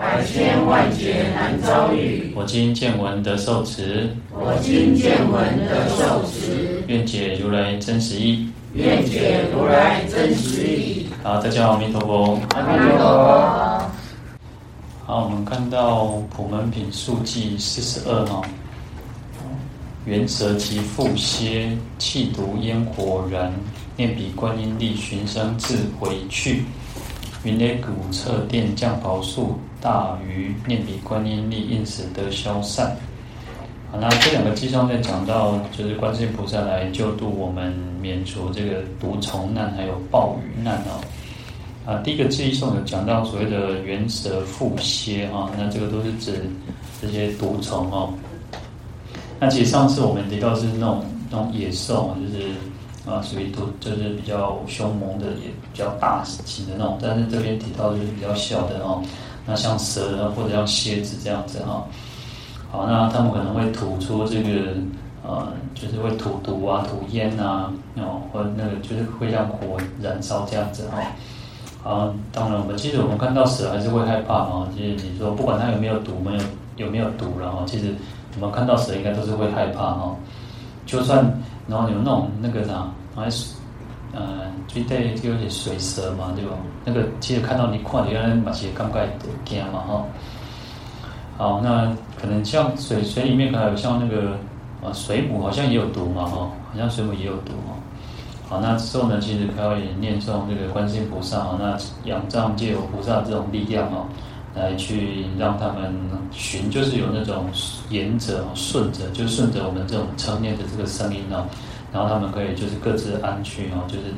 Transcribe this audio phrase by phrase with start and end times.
[0.00, 2.32] 百千万劫难遭遇。
[2.34, 4.08] 我今见闻得受持。
[4.32, 6.82] 我今见闻得受持。
[6.86, 8.48] 愿解如来真实义。
[8.72, 11.06] 愿解如来真实义。
[11.22, 12.40] 好，大家好，阿弥陀佛。
[12.54, 13.90] 阿弥陀佛。
[15.04, 18.40] 好，我们看到普门品述记四十二哈，
[20.06, 23.52] 原蛇及复歇，气毒烟火燃，
[23.98, 26.64] 念彼观音力，寻声自回去。
[27.44, 32.96] 云雷鼓掣电降雹粟，大于念彼观音力，因此得消散。
[33.90, 41.00] 好，那这两个偈颂在讲到，就是观世音菩萨来救度我们，免除这个毒虫难，还有暴雨难啊。
[41.86, 46.42] 啊，第一个偈颂有讲到所谓的缘蛇复歇啊，那这个都是指
[47.00, 48.12] 这些毒虫哦。
[49.38, 52.48] 那其实上次我们提到是那种那种野兽，就是。
[53.06, 56.98] 啊，属于毒，就是比较凶猛的，也比较大型的那种。
[57.02, 59.02] 但是这边提到就是比较小的哦。
[59.50, 61.84] 那像蛇啊，或者像蝎子这样子哈。
[62.70, 64.72] 好，那他们可能会吐出这个
[65.24, 71.02] 呃，就是会吐毒啊、吐烟啊，哦，或那个就是会让火燃烧这样子哈。
[71.82, 74.68] 好，当然我们其实我们看到蛇还是会害怕嘛。
[74.76, 76.40] 其实你说不管它有没有毒，没有
[76.76, 77.92] 有没有毒然后，其实
[78.36, 80.14] 我们看到蛇应该都是会害怕哈。
[80.86, 81.28] 就算。
[81.68, 83.54] 然后有那种那个啥，还是
[84.12, 86.52] 呃，最对就有点水蛇嘛，对吧？
[86.84, 90.04] 那个其实看到你看原来把些刚盖都惊嘛哈。
[91.36, 94.32] 好，那可能像水水里面可能有像那个
[94.82, 97.76] 啊水母，好像也有毒嘛哈，好像水母也有毒哈。
[98.48, 101.78] 好，那之后呢，其实可以念诵这个观世音菩萨哈，那
[102.10, 104.06] 仰仗借由菩萨这种力量哈，
[104.56, 105.94] 来去让他们
[106.32, 107.46] 寻，就是有那种
[107.90, 111.46] 沿着顺着，就顺着我们这种成念的这个声音哦，
[111.92, 114.14] 然后他们可以就是各自安居哦，就是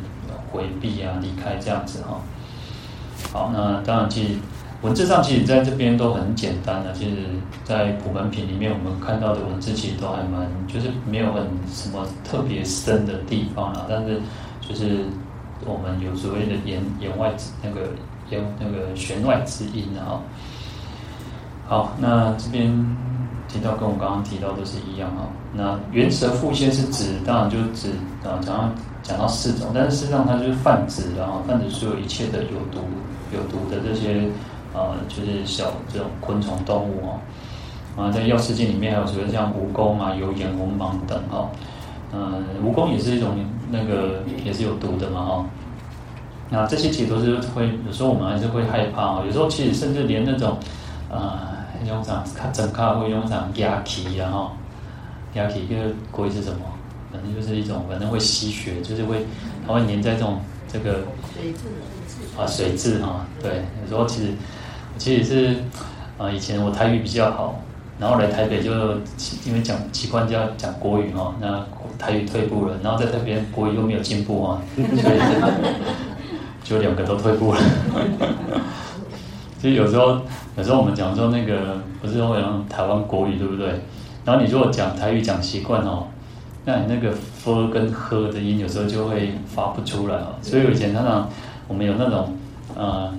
[0.50, 2.20] 回避啊，离开这样子哈。
[3.32, 4.34] 好，那当然其实
[4.82, 7.16] 文字上其实在这边都很简单的，其实，
[7.64, 14.20] 在普门品里面我们看到的文字其实都还蛮，就是没有很什么特别深的地方啦，但是
[14.60, 15.04] 就是
[15.64, 17.80] 我们有所谓的言言外之那个。
[18.30, 20.22] 言那个弦外之音啊，
[21.68, 22.72] 好，那这边
[23.52, 25.28] 提到跟我刚刚提到都是一样啊。
[25.52, 27.90] 那原蛇复歇是指，当然就指
[28.24, 28.68] 啊，讲到
[29.02, 32.80] 讲到四种，但是事实上它就是泛指，然后泛指所有一切的有毒
[33.32, 34.22] 有毒的这些
[34.74, 37.20] 啊，就是小这种昆虫动物啊。
[37.94, 41.46] 啊，在药世界里面还有所谓像蜈蚣啊、有眼文盲等哈。
[42.14, 43.36] 嗯，蜈蚣也是一种
[43.70, 45.44] 那个也是有毒的嘛哈。
[46.48, 49.22] 那这些其实都是会，有时候我们还是会害怕啊。
[49.26, 50.56] 有时候其实甚至连那种，
[51.10, 51.40] 呃，
[51.86, 54.52] 用上看整卡会用上压气然后
[55.34, 56.60] 压气这个国语是什么？
[57.12, 59.26] 反正就是一种，反正会吸血，就是会
[59.66, 61.00] 它会粘在这种这个
[62.38, 63.26] 啊水质哈。
[63.42, 64.32] 对，有时候其实
[64.98, 65.56] 其实是
[66.18, 67.60] 啊，以前我台语比较好，
[67.98, 68.72] 然后来台北就
[69.44, 71.66] 因为讲习惯要讲国语哈，那
[71.98, 75.18] 台语退步了，然后在这边国语又没有进步啊，所以。
[76.64, 77.60] 就两个都退步了。
[79.62, 80.20] 其实有时候，
[80.56, 83.68] 有时候我们讲说那个不是会用台湾国语对不对？
[84.24, 86.08] 然后你如果讲台语讲习惯哦，
[86.64, 90.34] 那你那个 “f” 跟 “h” 的音有时候就会发不出来哦。
[90.42, 91.30] 所以以前常常
[91.68, 92.36] 我们有那种
[92.74, 93.14] 呃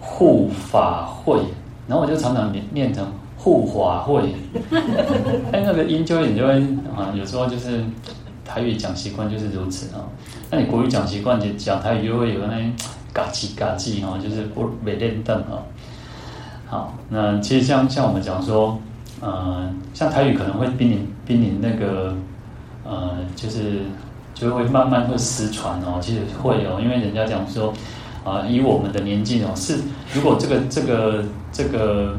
[0.00, 1.38] 护法会，
[1.86, 3.06] 然后我就常常念念成
[3.36, 4.34] 护法会，
[5.52, 6.54] 哎那个音就会你就会
[6.96, 7.84] 啊，有时候就是。
[8.44, 10.04] 台语讲习惯就是如此啊，
[10.50, 12.58] 那你国语讲习惯，就讲台语就会有那
[13.12, 15.62] 嘎叽嘎叽哈，就是不没练凳啊。
[16.66, 18.80] 好，那其实像像我们讲说，
[19.20, 22.14] 呃，像台语可能会濒临濒临那个
[22.84, 23.80] 呃，就是
[24.34, 25.98] 就会慢慢会失传哦。
[26.00, 27.70] 其实会哦，因为人家讲说
[28.24, 29.78] 啊、呃，以我们的年纪哦，是
[30.14, 32.16] 如果这个这个这个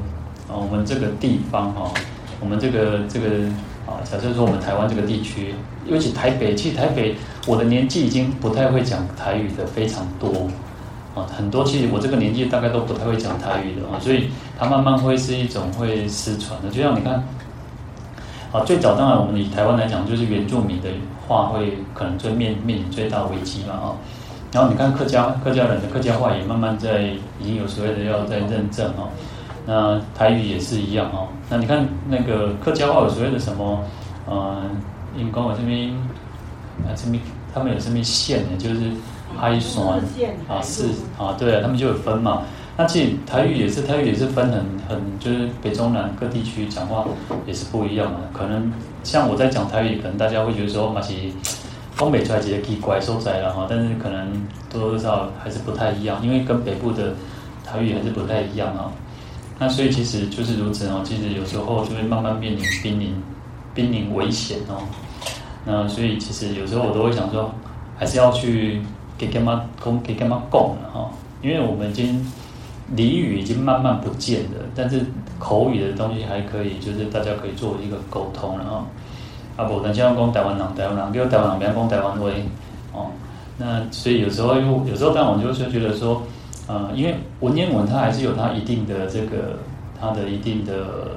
[0.48, 1.92] 啊、我们这个地方哈，
[2.40, 3.28] 我们这个这个。
[3.86, 5.54] 啊，假设说我们台湾这个地区，
[5.86, 10.32] 尤其台北，其实台北我的年纪已经不太会讲台语的非常多，
[11.16, 16.70] 啊，很多其实我这个年纪大概都不太会讲台语的啊，所以它慢慢会是一种会失传的。
[16.70, 17.24] 就像你看，
[18.52, 20.90] 啊，最早当然我们以台湾来讲，就是原住民的
[21.28, 23.94] 话会可能最面面临最大危机嘛啊，
[24.52, 27.04] 然后你看客家客家人的客家话也慢慢在
[27.40, 29.08] 已经有所谓的要在认证啊。
[29.66, 31.28] 那台语也是一样哦。
[31.50, 33.82] 那你看那个客家话有所谓的什么，
[34.26, 34.62] 呃，
[35.16, 35.90] 因公我这边
[36.86, 37.22] 啊这边
[37.54, 38.92] 他们有这边线的，就是
[39.38, 40.00] 海酸
[40.48, 40.86] 啊是
[41.18, 42.44] 啊对啊，他们就有分嘛。
[42.76, 47.06] 那其实台语也是，台语也是分很很，就是北中南各地区讲话
[47.46, 48.20] 也是不一样的。
[48.34, 48.72] 可能
[49.04, 51.14] 像我在讲台语，可能大家会觉得说，嘛是
[51.96, 57.14] 东北出来几个奇怪收窄了哈，但是可能多多少少还是不太一样，因为跟北部的
[57.64, 58.92] 台语还是不太一样啊。
[59.60, 63.16] 那所以其实就是如此哦，其实有时候就会慢慢面临濒临
[63.76, 64.82] 濒临危险哦。
[65.64, 67.54] 那所以其实有时候我都会想说，
[67.96, 68.82] 还是要去
[69.18, 69.66] 给干嘛
[70.04, 71.10] 给干嘛供了哈，
[71.42, 72.26] 因为我们已经。
[72.98, 75.04] 俚语已经慢慢不见了，但是
[75.40, 78.86] 口语的东西还可以，就是大家可以做一个沟通了啊。
[79.56, 82.30] 啊不，等下讲台湾人，台湾人，给台湾人，不要讲台湾话
[82.92, 83.08] 哦。
[83.58, 86.22] 那所以有时候又有时候，但我就是觉得说，
[86.68, 89.58] 呃，因为文言文它还是有它一定的这个，
[90.00, 91.16] 它的一定的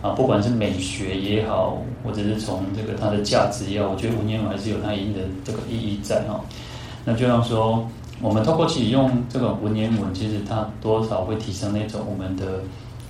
[0.00, 6.40] 啊，不管是美学也好，或者是从这个它的价值也好，我觉得文言文还是有它一定的这个意义在哈。
[7.04, 7.86] 那就像说。
[8.22, 12.60] 我们透过去用这个文言文，其实它多少会提升那种我们的，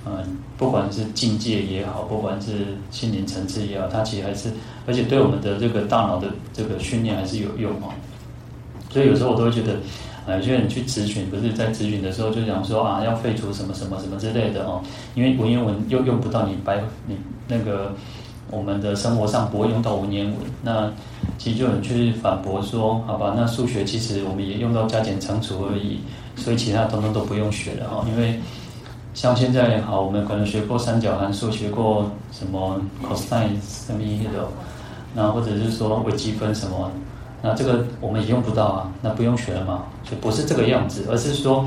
[0.06, 4.52] 嗯，不管是境界也好，不管是心灵层次也好，它其实还是，
[4.86, 7.90] 而且对我们的这个大脑的这个训练还是有用哦。
[8.88, 9.72] 所以有时候我都会觉得，
[10.28, 14.80] 啊，有些人去咨询，不是在咨询的时候就讲说啊，要废除什么什么什么之类的哦，
[15.16, 17.16] 因为文言文又用不到你白你
[17.48, 17.92] 那个。
[18.52, 20.92] 我们的生活上不会用到文言文，那
[21.38, 26.00] 其实就有人去反驳说，好吧，那数学其实我们也用到加减乘除而已，
[26.36, 28.04] 所以其他通通都不用学了哈。
[28.08, 28.38] 因为
[29.14, 34.00] 像现在也好，我们可能学过三角函数，学过什么 cosine 什么
[34.32, 34.48] 的，
[35.14, 36.90] 那或者是说微积分什么，
[37.42, 41.64] 那这个我们也用不到啊，那不用学了嘛，就不是这个样子，而是说，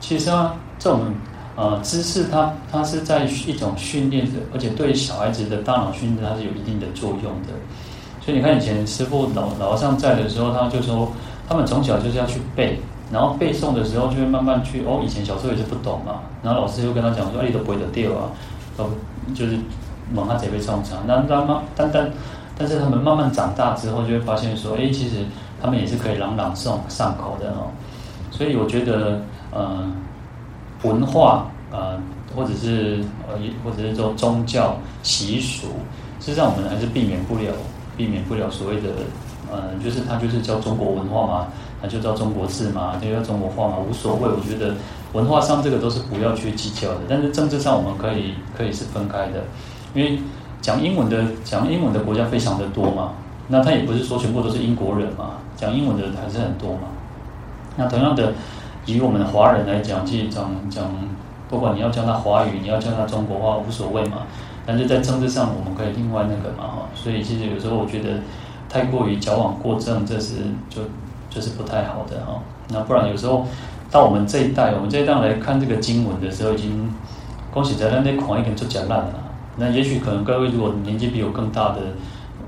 [0.00, 1.00] 其实啊，这种。
[1.56, 7.48] 呃，知识它它是在一种训练的，而且对小孩子的大脑训练它是有一定的作用的。
[8.30, 11.10] 所以你看以前师傅老老和尚在的时候，他就说
[11.48, 12.78] 他们从小就是要去背，
[13.10, 15.00] 然后背诵的时候就会慢慢去哦。
[15.04, 18.30] 以前小时候也是不懂嘛，然后老师就跟他讲说：“哎，你都不会得掉啊，
[18.76, 18.88] 都
[19.34, 19.58] 就是
[20.14, 22.08] 蒙他准备上场。”那那么但但
[22.56, 25.24] 但是他们慢慢长大之后，就会发现说：“哎，其实
[25.60, 27.66] 他们也是可以朗朗诵上口的哦。”
[28.30, 29.90] 所以我觉得，呃。
[30.82, 32.00] 文化啊、呃，
[32.34, 35.66] 或者是呃，或者是说宗教习俗，
[36.20, 37.52] 实际上我们还是避免不了，
[37.96, 38.88] 避免不了所谓的，
[39.50, 41.46] 呃，就是它就是叫中国文化嘛，
[41.80, 44.28] 它就叫中国字嘛，就叫中国话嘛，无所谓。
[44.28, 44.74] 我觉得
[45.12, 49.44] 文化上这个都是不要去计较的，但是政治上我们可以可以是分开的，
[49.94, 50.18] 因为
[50.60, 53.12] 讲英文的讲英文的国家非常的多嘛，
[53.48, 56.88] 那他也不是说全部都是英国人嘛，讲英文的还是很多嘛，
[57.76, 58.32] 那同样的。
[58.86, 60.90] 以我们华人来讲，其实讲讲，
[61.50, 64.22] 不管你要叫他华语，你要叫他中国话，无所谓嘛。
[64.66, 66.88] 但是在政治上，我们可以另外那个嘛哈。
[66.94, 68.20] 所以其实有时候我觉得，
[68.68, 70.36] 太过于矫枉过正，这是
[70.68, 70.82] 就
[71.28, 72.40] 就是不太好的哈。
[72.68, 73.46] 那不然有时候
[73.90, 76.92] 到我们这一代，我们这一代来看这个经文的时候，已经
[77.52, 79.14] 恭喜在那那狂一点就讲烂了。
[79.56, 81.80] 那也许可能各位如果年纪比我更大的，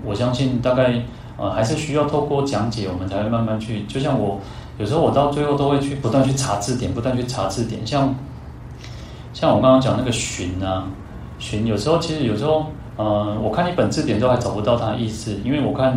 [0.04, 1.02] 我相信大概
[1.36, 3.82] 呃还是需要透过讲解，我们才会慢慢去。
[3.84, 4.40] 就像我。
[4.78, 7.86] 有时候我到最后都会去不断去查字典，不断去查字典。
[7.86, 8.12] 像
[9.34, 10.88] 像我刚刚讲那个“寻”啊
[11.42, 12.66] ，“寻”有时候其实有时候，
[12.96, 15.92] 呃，我看一本字典都还找不到它的意思，因为我看、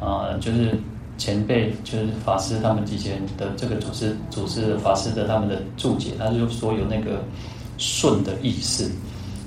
[0.00, 0.76] 呃，就是
[1.16, 7.22] 前辈就是法师他们之前的这个祖师、祖师法师的他们的注解，他就说有那个
[7.78, 8.90] “顺”的意思。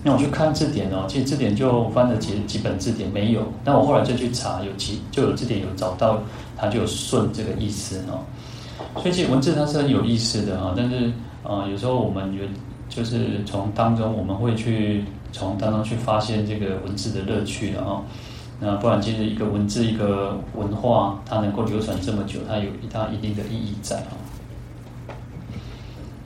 [0.03, 6.21] 那我去看字典哦，其实字典就翻了几几本字典没有，但我后来就去查，有几就有字典有找到，
[6.55, 8.23] 它就有“顺”这个意思哦。
[9.01, 11.11] 所以其实文字它是很有意思的哈，但是
[11.43, 12.43] 啊，有时候我们有
[12.87, 15.03] 就是从当中我们会去
[15.37, 18.01] 从当中去发现这个文字的乐趣的哈。
[18.59, 24.11] 那不然其实一个文字一个文化，它能够流传这么久，它有它一定的意义在啊。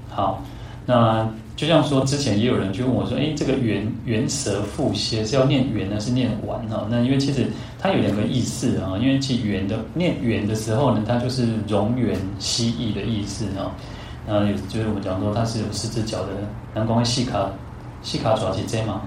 [0.09, 0.43] 好，
[0.85, 1.27] 那。
[1.59, 7.47] 就像说，之前也有人就问我说：“哎，这个圆圆舌复歇是要念圆呢，是念完哈？”那因为其实
[7.77, 8.97] 它有两个意思啊。
[8.97, 13.75] 因为其圆的念圆的时候呢，它就是容圆蜥蜴的意思啊。
[14.25, 16.27] 那有就是我们讲说它是有四只脚的。
[16.73, 17.49] 南光细卡
[18.01, 19.01] 细卡主要是这吗？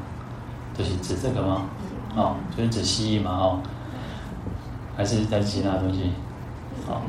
[0.76, 1.62] 就是指这个吗？
[2.14, 3.30] 哦，就是指蜥蜴嘛？
[3.30, 3.58] 哦，
[4.96, 6.10] 还是在其他东西？
[6.86, 7.02] 好。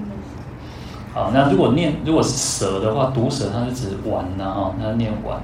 [1.13, 5.39] 好，那如果念如果是蛇的话，毒蛇它是指丸呐，哈，那念丸。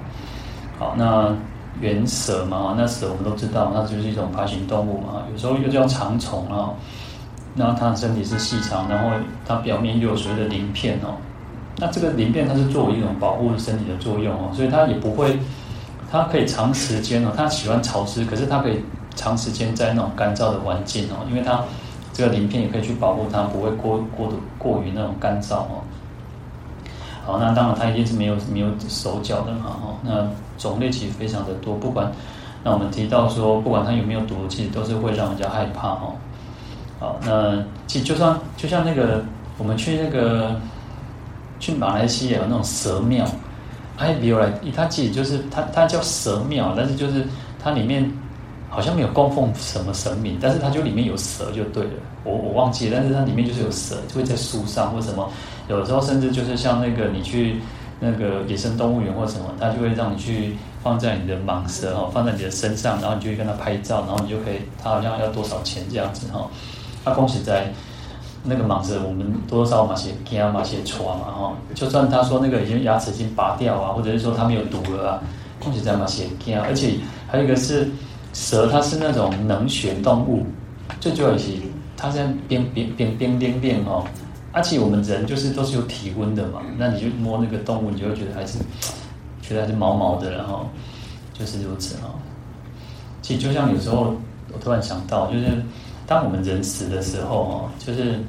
[0.79, 1.31] 好，那
[1.79, 6.71] 原蛇嘛，那蛇我们都知道，那就是一种爬行动物嘛，有时候又叫长虫啊。
[7.53, 9.15] 那它的身体是细长，然后
[9.45, 11.17] 它表面又有所谓的鳞片哦。
[11.77, 15.39] 那这个鳞片它是作为一种保护身体的作用哦，所以它也不会，
[16.11, 18.83] 它可以长时间哦，它喜欢潮湿，可是它可以
[19.15, 21.63] 长时间在那种干燥的环境哦，因为它。
[22.11, 25.79] 这个鳞片也可以去保护它，不会过过度过于那种干燥哦。
[27.25, 29.95] 好，那当然它一定是没有没有手脚的嘛哈。
[30.03, 32.11] 那种类其实非常的多，不管
[32.61, 36.11] 那我们提到说，不管它有没有毒，其实都是会让人家害怕哈。
[36.99, 39.23] 好，那其实就算就像那个
[39.57, 40.53] 我们去那个
[41.57, 43.25] 去马来西亚有那种蛇庙，
[43.99, 47.25] 哎，比如来，它其实就是它它叫蛇庙，但是就是
[47.61, 48.09] 它里面
[48.69, 51.91] 好像没有供奉什么神明，但是它就里面有蛇就对了。
[52.23, 55.29] 我我忘记了，但是它里面就是有蛇，就会在树上或什么。
[55.67, 57.57] 有时候甚至就是像那个你去
[57.99, 66.49] 那个野生动物园或什么，它就会让你去放在你的蟒蛇哈，放在你的身上，然后你就会跟它拍照，然后你就可以，它好像要多少钱这样子哈。
[67.03, 67.71] 那恭喜在
[68.43, 71.53] 那个蟒蛇，我们多多少嘛些惊嘛些抓嘛哈。
[71.75, 75.21] 就算他说那个已经牙齿已经拔掉啊，或者是说它没有毒了啊，
[75.59, 76.59] 恭喜在嘛些惊。
[76.61, 76.95] 而且
[77.27, 77.89] 还有一个是
[78.33, 80.45] 蛇，它是那种冷血动物，
[80.99, 81.51] 最主要是
[81.97, 84.03] 它在冰冰冰冰冰冰哈。
[84.51, 88.57] 而且我们人就是都是有体温的嘛，那你就摸那个动物，你就会觉得还是
[89.41, 90.67] 觉得还是毛毛的，然后
[91.33, 92.09] 就是如此哈。
[93.21, 94.15] 其实就像有时候
[94.51, 95.45] 我突然想到，就是
[96.09, 98.19] 当我们人死的时候哦，就是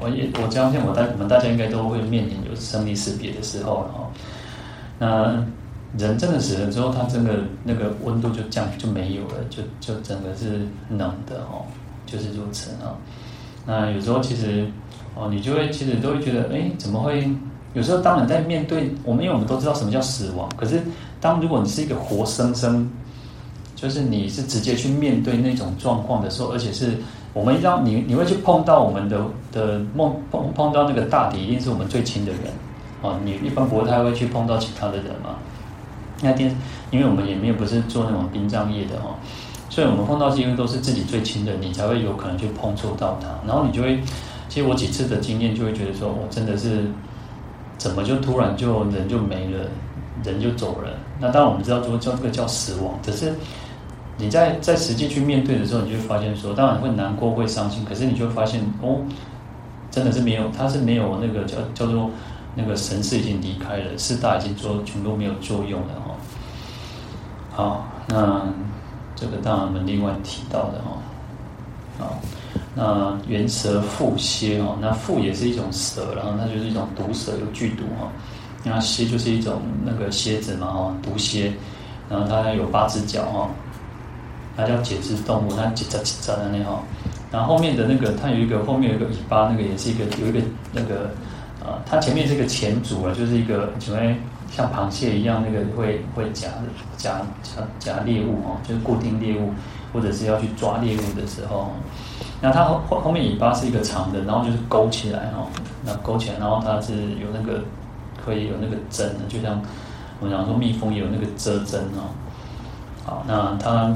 [0.00, 4.08] 我也我相信我大我们大家应该都会面临有生离死别的时候了哦。
[4.98, 5.46] 那
[5.98, 11.68] 人真的死了之后，他真的那个温度就降就没有了，就就整个是冷的哦，
[12.06, 12.96] 就是如此啊。
[13.66, 14.66] 那有时候其实。
[15.16, 17.28] 哦，你就会其实都会觉得，哎，怎么会？
[17.74, 20.48] 有时候当你在面对我们，因为我们都知道什么叫死亡。
[20.56, 20.80] 可是，
[21.20, 22.88] 当如果你是一个活生生，
[23.80, 26.98] 就是你是直接去面对那种状况的时候，而且是
[27.32, 29.18] 我们让你你会去碰到我们的
[29.52, 32.40] 的梦碰碰到那个大敌，一定是我们最亲的人。
[33.02, 35.36] 哦，你一般不太会去碰到其他的人嘛。
[36.20, 36.54] 那天，
[36.90, 39.16] 因为我们也没有不是做那种殡葬业的哈，
[39.70, 43.98] 所以我们碰到几乎都是自己最亲的，你才会有可能去碰触到他，然后你就会。
[44.50, 46.84] 其实我几次的经验就会觉得说，我真的是
[47.78, 49.60] 怎么就突然就人就没了，
[50.24, 50.90] 人就走了。
[51.20, 53.32] 那当然我们知道说叫这个叫死亡，只是
[54.20, 58.98] 你在在实际去面对的时候，你就会发现说，当然会难过会伤心，可是你就会发现哦，
[59.90, 62.10] 真的是没有，他是没有那个叫叫做
[62.54, 66.14] 那个神识已经离开了，四大已经做全部没有作用了哈。
[67.56, 68.46] 好，那
[69.16, 70.98] 这个当然我们另外提到的哈，
[71.98, 72.20] 好。
[72.72, 78.08] 那原蛇蝮蝎哦，那蝮也是一种蛇，然后它就是一种毒蛇，有剧毒哈。
[78.62, 81.52] 那蝎就是一种那个蝎子嘛哈，毒蝎，
[82.08, 83.50] 然后它有八只脚哈，
[84.60, 86.82] 它叫节肢动物，它叽喳叽喳的那哈。
[87.32, 90.40] 然后后面的那个它有一个后面有一个尾巴，那个也是一个有一个
[90.72, 91.10] 那个
[91.64, 94.16] 啊，它前面是一个前足啊，就是一个因为
[94.50, 96.48] 像螃蟹一样那个会会夹
[96.96, 99.52] 夹夹夹猎物哦，就是固定猎物
[99.92, 101.70] 或者是要去抓猎物的时候。
[102.42, 105.46] 那它后后后面尾巴是一个长的，然后就是勾起来哈，
[105.84, 107.60] 那勾起来，然后它是有那个
[108.24, 109.60] 可以有那个针的，就像
[110.18, 112.10] 我们讲说蜜蜂有那个蜇针哦。
[113.04, 113.94] 好，那它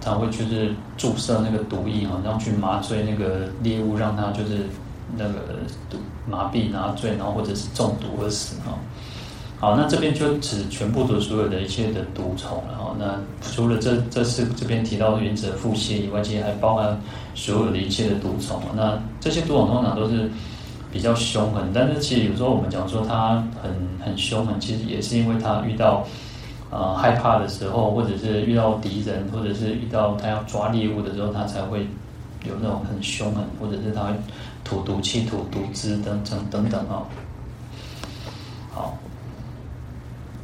[0.00, 4.66] 它会就是注射那个毒液哈，然后去麻醉那个猎物，让它就是
[5.16, 8.78] 那个毒麻痹麻醉，然后或者是中毒而死哈。
[9.58, 16.98] 好，那这边就指全部的所有的一切的毒虫，然后那除了这这是这边提到的原则腹泻以外，其实还包含
[17.34, 18.58] 所有的一切的毒虫。
[18.74, 20.30] 那这些毒虫通常都是
[20.90, 23.70] 比较凶狠，但是其实有时候我们讲说它很
[24.02, 26.06] 很凶狠，其实也是因为它遇到
[26.70, 31.80] 呃害怕的时候，或者是遇到敌人，或者是遇到他要抓猎物的时候，他才会
[32.44, 34.12] 有那种很凶狠，或者是他会
[34.64, 37.02] 吐毒气、吐毒汁等等等等啊。
[38.72, 38.96] 好。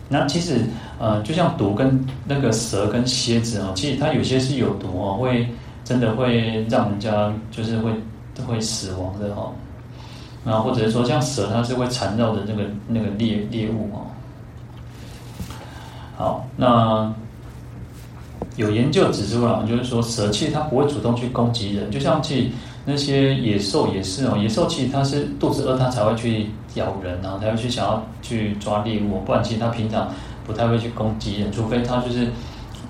[0.09, 0.61] 那其实，
[1.01, 5.49] 呃，就像毒跟那个蛇跟蝎子啊，其实它有些是有毒哦，会
[5.83, 7.91] 真的会让人家就是会
[8.47, 9.51] 会死亡的哈。
[10.45, 14.07] 然后或者是说像蛇，它是会缠绕的那个那个猎猎物哦。
[16.17, 17.13] 好，那
[18.57, 22.51] 有研究指出了，就是说蛇其实它不会主动去攻击人，就像去
[22.85, 26.51] 那些野兽也是哦，野兽其实它是肚子饿，它才会去。
[26.77, 30.13] 咬人啊，他要去想要去抓猎物，不然其实它平常
[30.47, 32.29] 不太会去攻击人，除非它就是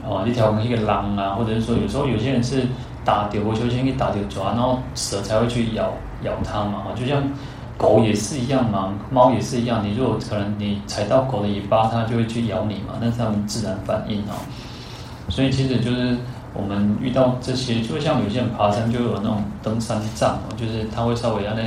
[0.04, 2.64] 哦一条一个狼啊，或者是说有时候有些人是
[3.04, 5.92] 打丢，我就先给打丢抓，然后蛇才会去咬
[6.24, 6.86] 咬它嘛。
[6.96, 7.22] 就像
[7.76, 9.86] 狗也是一样嘛，猫也是一样。
[9.86, 14.34] 你如果可能你踩到狗的尾巴，它就会去咬你嘛，那是它们自然反应哦。
[15.28, 16.16] 所以其实就是
[16.54, 21.62] 我们遇到这些，就像有些人爬山就有那种登山杖哦，就是它会稍微让那。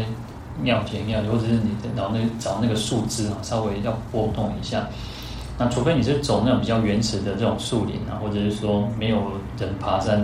[0.61, 4.85] 尿田尿，或者是你找那找那个树枝啊，稍微要拨动一下。
[5.57, 9.21] 那除非你是走那种比较原始的这种树林啊，或者是说没有
[9.57, 10.19] 人爬山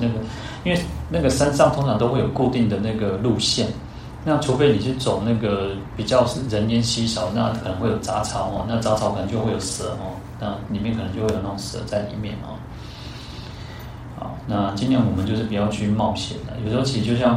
[0.00, 0.14] 那个
[0.62, 3.66] 因为那个山上通常都会有固定的那个路线，
[4.24, 12.56] 那除非你是走那个比较是人烟稀少，那可能会有杂草哦，那杂草可能就会有蛇哦，那里面可能就会有那种蛇在里面哦。
[14.18, 16.54] 好，那尽量我们就是不要去冒险了。
[16.64, 17.34] 有时候其实就像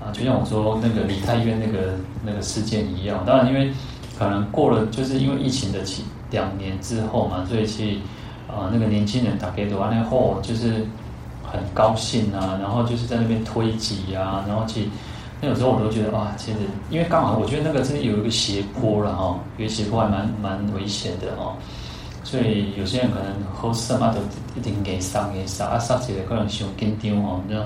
[0.00, 1.94] 啊，就像我说那个梨泰院那个
[2.24, 3.72] 那个事件一样，当然因为
[4.16, 7.98] 可能过了，就是因为疫情的期两年之后嘛，所以去
[8.46, 10.86] 啊那个年轻人打给完了后，就是
[11.42, 14.88] 很高兴啊，然后就是在那边推挤啊，然后去
[15.40, 16.58] 那有时候我都觉得啊，其实
[16.90, 21.54] 因为刚好我觉得那个真的有一个斜坡了哈，因为斜坡还蛮蛮危险的哦。
[22.22, 24.20] 所以有些人可能喝什么都
[24.54, 27.56] 一定给上给上啊，上起来可能伤紧张哦，那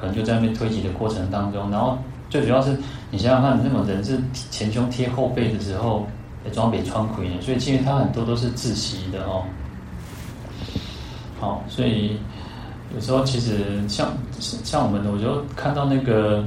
[0.00, 1.98] 可能就在那边推挤的过程当中，然后
[2.30, 2.78] 最主要是
[3.10, 4.18] 你想想看，那种人是
[4.50, 6.06] 前胸贴后背的时候，
[6.52, 9.42] 装备穿盔的，所以其实他很多都是窒息的哦。
[11.40, 12.18] 好，所以
[12.94, 14.08] 有时候其实像
[14.40, 16.42] 像我们的，我就看到那个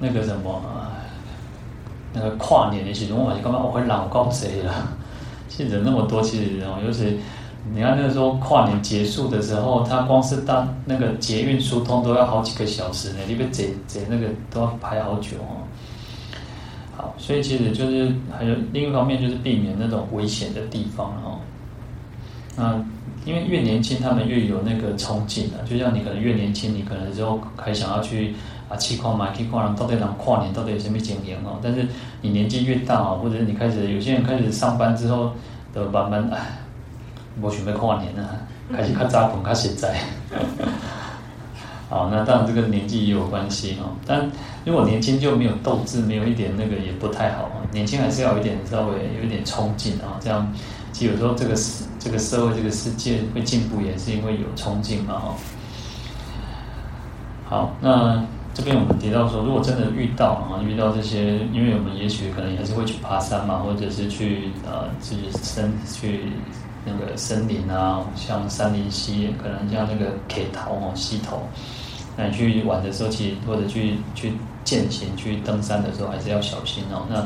[0.00, 0.62] 那个什么
[2.12, 4.72] 那个跨年的时候，我就感觉我会老高贼了。
[5.48, 7.18] 其实人那么多，其实哦，尤其
[7.72, 15.64] 你看那个时候跨年结束的时候，他光是当那个捷运疏通都要好几个小时呢，因为贼贼那个都要排好久哦。
[16.96, 21.38] 好，所以其实就是还有另一方面，就是避免那种危险的地方哦。
[22.56, 22.82] 那
[23.24, 25.64] 因为越年轻，他们越有那个冲劲啊。
[25.68, 28.34] 就像你可能越年轻，你可能就还想要去。
[28.68, 31.58] 啊，去看嘛，去看人到底人跨年到底有什么经验哦？
[31.62, 31.88] 但是
[32.20, 35.32] 你年纪越大啊，或者你开始有些人开始上班之后，
[35.72, 36.58] 都慢慢哎，
[37.40, 38.28] 我准备跨年了，
[38.76, 39.98] 开始看扎捧看现在。
[41.88, 43.96] 好，那当然这个年纪也有关系哦。
[44.04, 44.30] 但
[44.66, 47.64] 如果年轻就没有斗志，没有一点那个也不太好啊。
[47.72, 50.46] 年轻还是要有一点稍微有一点冲劲啊，这样
[50.92, 55.34] 其实有时候这个世这个社会这个世界会进步，也是因为有冲劲嘛哈。
[57.48, 58.22] 好，那。
[58.58, 66.24] 这边我们提到说，如果真的遇到啊，遇到这些，因为我们也许可能还是会去爬山嘛，或者是去呃，去森去
[66.84, 71.42] 那个森林啊，像山林溪，可能像那个 K 头哦，溪头，
[72.16, 74.32] 那你去玩的时候，其实或者去去
[74.64, 77.06] 践行、去登山的时候，还是要小心哦。
[77.08, 77.24] 那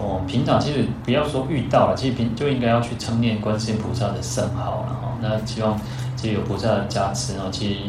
[0.00, 5.18] 我们平常其实不要说遇到了，其实平就应该要去称念观世音菩萨的圣号了哈。
[5.20, 5.76] 那希望
[6.16, 7.80] 这有菩萨的加持哦，其实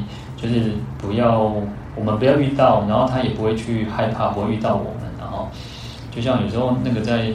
[0.43, 1.49] 就是不要。
[1.95, 5.47] 我们不要遇到，然后他也不会去害怕，不会遇到我们，然后
[6.09, 7.27] 就像有时候那个在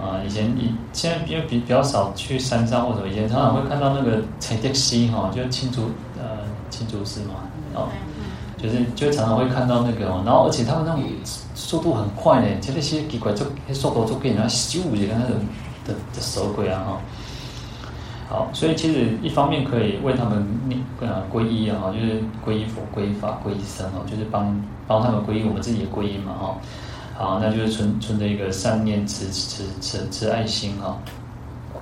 [0.00, 6.38] 啊、以前以现在因为比比较少去山上或者以前常常会看到那个柴迪西哈，就青竹呃
[6.70, 7.34] 青竹寺嘛，
[7.74, 7.90] 然后
[8.56, 11.02] 就是就常常会看到那个，然后而且他们那种
[11.54, 15.36] 速度很快呢，就那些奇怪就那速度就给人家咻一下那种
[15.84, 17.00] 的的手鬼啊哈。
[18.28, 24.54] 好，所以其实一方面可以为他们念呃皈依啊，就是皈依佛、皈依法、皈依僧哦，就是帮
[24.86, 26.58] 帮他们皈依我们自己的皈依嘛哈。
[27.16, 30.98] 好，那就是存存着一个善念、慈慈慈慈爱心哈。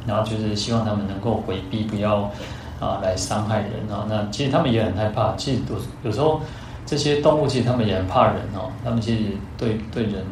[0.06, 2.30] 然后就是希望他们能够回避，不要
[2.78, 4.06] 啊来伤害人啊。
[4.08, 6.40] 那其实他们也很害怕，其实有有时候
[6.86, 10.24] 这些动物其实他们也很怕人哦，他们其实对对人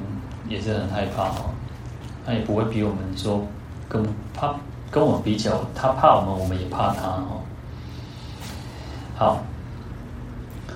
[0.48, 1.50] 也是很害怕哦。
[2.24, 3.44] 他也不会比我们说
[3.88, 4.54] 更怕。
[4.94, 7.42] 跟我们比较，他怕我们，我们也怕他哦。
[9.16, 9.38] 好，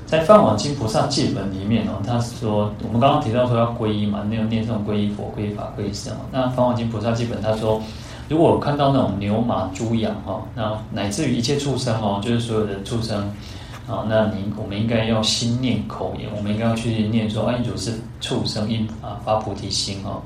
[0.07, 6.13] 在《梵网经菩萨戒本》里面哦，他说我们刚刚提到说要皈依嘛，那种念这种皈依佛、皈依法、皈依僧。
[6.33, 7.81] 那《梵网经菩萨戒本》他说，
[8.29, 13.21] 如果看到那种牛马猪羊哈，那乃至于一切畜生哦，就是所有的畜生
[13.87, 20.21] 啊，那你我们应该要心念口言，我们应该要去念说，哎，如是畜生应啊发菩提心哦。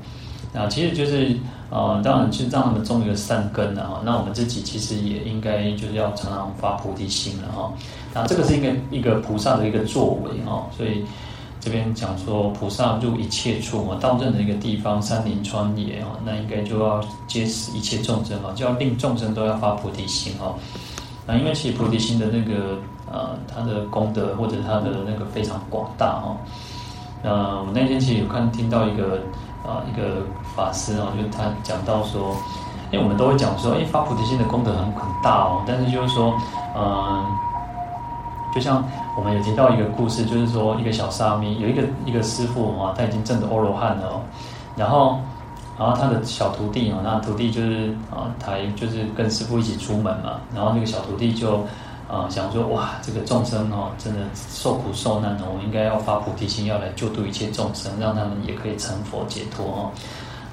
[0.53, 1.35] 那其实就是。
[1.69, 3.99] 呃，当然就让他们种一个善根了哈。
[4.05, 7.73] 那我们自己其实也应该就是要常常发菩提心了哈。
[8.13, 10.69] 那这个是一个一个菩萨的一个作为哈。
[10.77, 11.03] 所以
[11.59, 20.53] 这边讲说，菩萨入一切处嘛，到任何一个地方，山林川野哈，那应该就要接使一切众生哈，就要令众生都要发菩提心哈。
[21.25, 22.77] 那因为其实菩提心的那个
[23.11, 26.37] 呃，它的功德或者它的那个非常广大哈。
[27.23, 29.19] 那我那天其实有看听到一个。
[29.65, 30.23] 啊，一个
[30.55, 32.35] 法师哦，就他讲到说，
[32.91, 36.33] 因为我们都会讲说，哎，发菩提心的功德很很大哦，但是就是说，
[36.75, 37.25] 嗯，
[38.53, 38.83] 就像
[39.17, 44.21] 我们有提到一个故事，就是说一个小沙弥有一个一个师父啊，他已经证得阿罗汉了哦，
[44.75, 45.19] 然后，
[45.79, 51.65] 然后他的小徒弟哦，那徒弟就是啊，他就是跟师父一起出门嘛，然后那个小徒弟就。
[52.13, 59.91] 啊，想说哇，这个众生哦，真的受苦受难哦，我应该要发菩提心，要来救度一切众生，让他们也可以成佛解脱哦。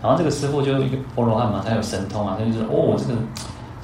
[0.03, 3.21] 然后这个师父就一个阿罗汉嘛，他有神通啊，他就说哦，这个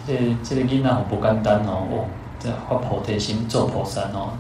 [0.07, 2.05] 这这个囡仔不简单哦，哦，
[2.41, 4.31] 这发菩提心做菩萨哦。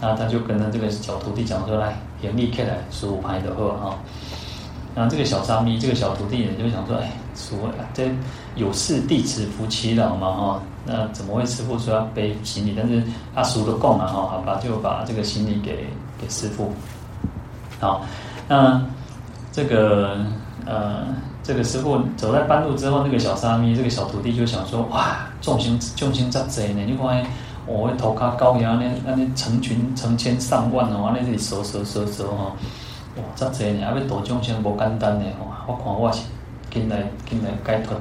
[0.00, 3.96] 那他就跟他这个小徒弟讲说：“来，行李起来，十五排的喝哈。”
[4.94, 8.10] 然后这个小沙弥，这个小徒弟也就想说：“哎，师父，这
[8.56, 10.62] 有事弟子扶其老嘛哈？
[10.84, 12.74] 那怎么会师傅说要背行李？
[12.76, 13.02] 但是
[13.34, 15.86] 阿叔都供了哈，好吧，就把这个行李给
[16.20, 16.72] 给师傅。
[17.78, 18.02] 好，
[18.48, 18.82] 那
[19.52, 20.16] 这个
[20.66, 21.06] 呃，
[21.42, 26.82] 这个师傅走在半路之后，那个小沙弥，这个小徒弟就想说：哇，众生众生真贼呢！
[26.84, 27.24] 你看，
[27.66, 32.52] 我头卡高呀，那那那成群成千上万哦，那这里搜搜搜搜哈。”
[33.16, 35.46] 哇，这侪呢，还要度众生无简单呢吼！
[35.66, 36.22] 我看我是
[36.70, 37.94] 进来进来解脱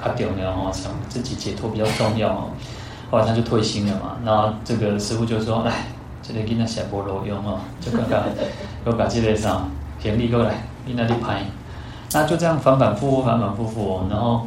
[0.00, 2.50] 较重要哦，想自己解脱比较重要哦。
[3.10, 5.86] 后来他就退心了嘛，然后这个师傅就说：“来，
[6.22, 8.22] 这个囡仔写无路用哦，就刚刚
[8.86, 9.62] 又把这个啥
[9.98, 11.44] 行李过来，你那里拍。”
[12.12, 14.06] 那就这样反反复复，反反复复哦。
[14.10, 14.46] 然后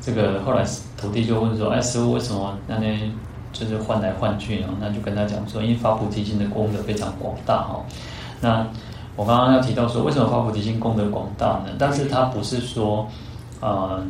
[0.00, 0.64] 这个后来
[0.96, 3.12] 徒弟就问说：“哎，师傅为什么那天
[3.52, 7.84] 就是换来换去哦？”那就跟他讲说：“因为发菩提心的功德非常广大哦。”
[8.40, 8.66] 那
[9.16, 11.72] 我刚刚要提到说，为什么发菩提心功德广大呢？
[11.78, 13.06] 但是它不是说，
[13.60, 14.02] 呃，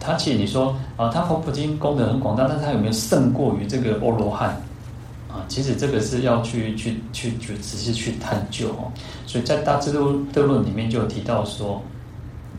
[0.00, 4.50] 它其实你说啊，它发菩提功德很广大，但是它有没有胜过于这个阿罗汉
[5.28, 5.44] 啊？
[5.48, 8.92] 其实这个是要去去去去仔细去探究哦。
[9.26, 11.82] 所以在大智度论里面就有提到说，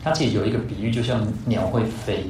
[0.02, 2.26] 它其实有一个比喻，就像鸟会飞。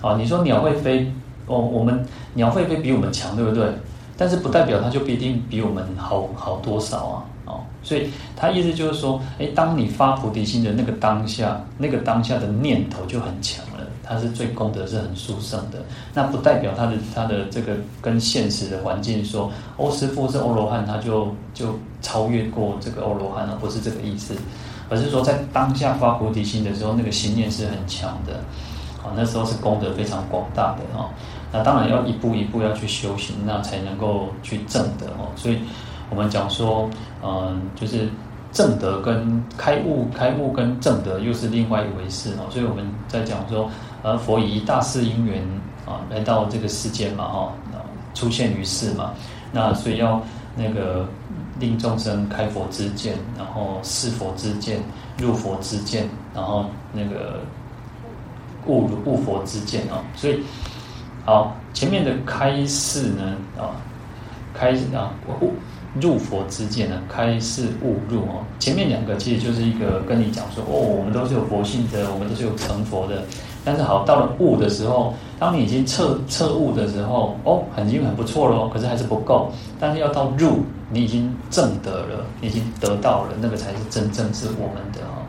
[0.00, 1.12] 啊，你说鸟会飞，
[1.46, 3.70] 哦，我们鸟会飞比我们强，对不对？
[4.16, 7.24] 但是不代表它就必定比我们好好多少啊。
[7.46, 13.64] 哦所以他意思就是说，哎，当你发菩提心的那个当下，那个当下的念头就很强，
[14.10, 15.78] 他是最功德是很殊胜的。
[16.12, 24.34] 那不代表他的他的这个跟现实的环境说，欧，师傅是欧罗汉，他就就超越过这个欧罗汉了，不是这个意思，
[24.88, 28.34] 而是说在当下发菩提心的时候，那个心念是很强的，
[29.04, 31.08] 啊，那时候是功德非常广大的哦。
[31.52, 35.30] 那当然要一步一步要去修行，那才能够去证得哦。
[35.36, 35.58] 所以。
[36.12, 36.90] 我们讲说，
[37.22, 38.08] 嗯，就是
[38.50, 42.50] 正德跟开悟，开悟跟正德又是另外一回事哦。
[42.50, 43.70] 所以我们在讲说，
[44.02, 45.42] 而，佛以大事因缘
[45.86, 47.52] 啊来到这个世间嘛，哈，
[48.14, 49.12] 出现于世嘛。
[49.52, 50.20] 那所以要
[50.56, 51.06] 那个
[51.58, 54.80] 令众生开佛之见，然后示佛之见，
[55.18, 57.40] 入佛之见，然后那个
[58.66, 60.02] 悟悟佛之见啊。
[60.14, 60.42] 所以，
[61.24, 63.76] 好，前面的开示呢，啊，
[64.54, 65.52] 开啊悟。
[66.00, 68.44] 入佛之见呢，开示悟入哦。
[68.60, 73.24] 前面两个其实就是一个跟你讲说，哦，我们都是有佛性的，我们都是有成佛的。
[73.64, 79.50] 但是好，到了悟的时候，当你已经彻彻悟的时候，哦，很已经很不错了，可是还是不够。
[79.78, 85.24] 但是要到入，你已经证得了，你已经得到了，那个才是真正是我们的哦。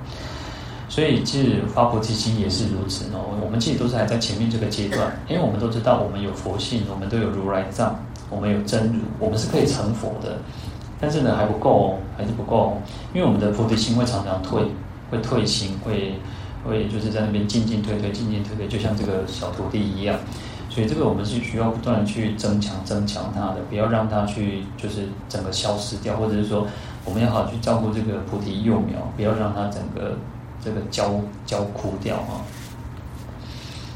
[0.89, 3.19] 所以其实发菩提心也是如此哦。
[3.43, 7.97] 我们其实都是还在前面这个阶段， 因为我们都知道我们有佛性，我们都有如来藏。
[8.29, 10.37] 我们有真如，我们是可以成佛的，
[11.01, 12.77] 但是呢还不够哦，还是不够哦，
[13.13, 14.63] 因为我们的菩提心会常常退，
[15.09, 16.15] 会退心，会
[16.63, 20.17] 会就是在那边进进退退，进进退退，就像这个小徒弟一样，
[20.69, 26.67] 所以这个我们是需要不断去增强增强它的，不要让它去就是整个消失掉，或者是说
[27.03, 30.17] 我们要好好去照顾这个菩提幼苗，不要让它整个
[30.63, 32.45] 这个焦焦枯掉啊。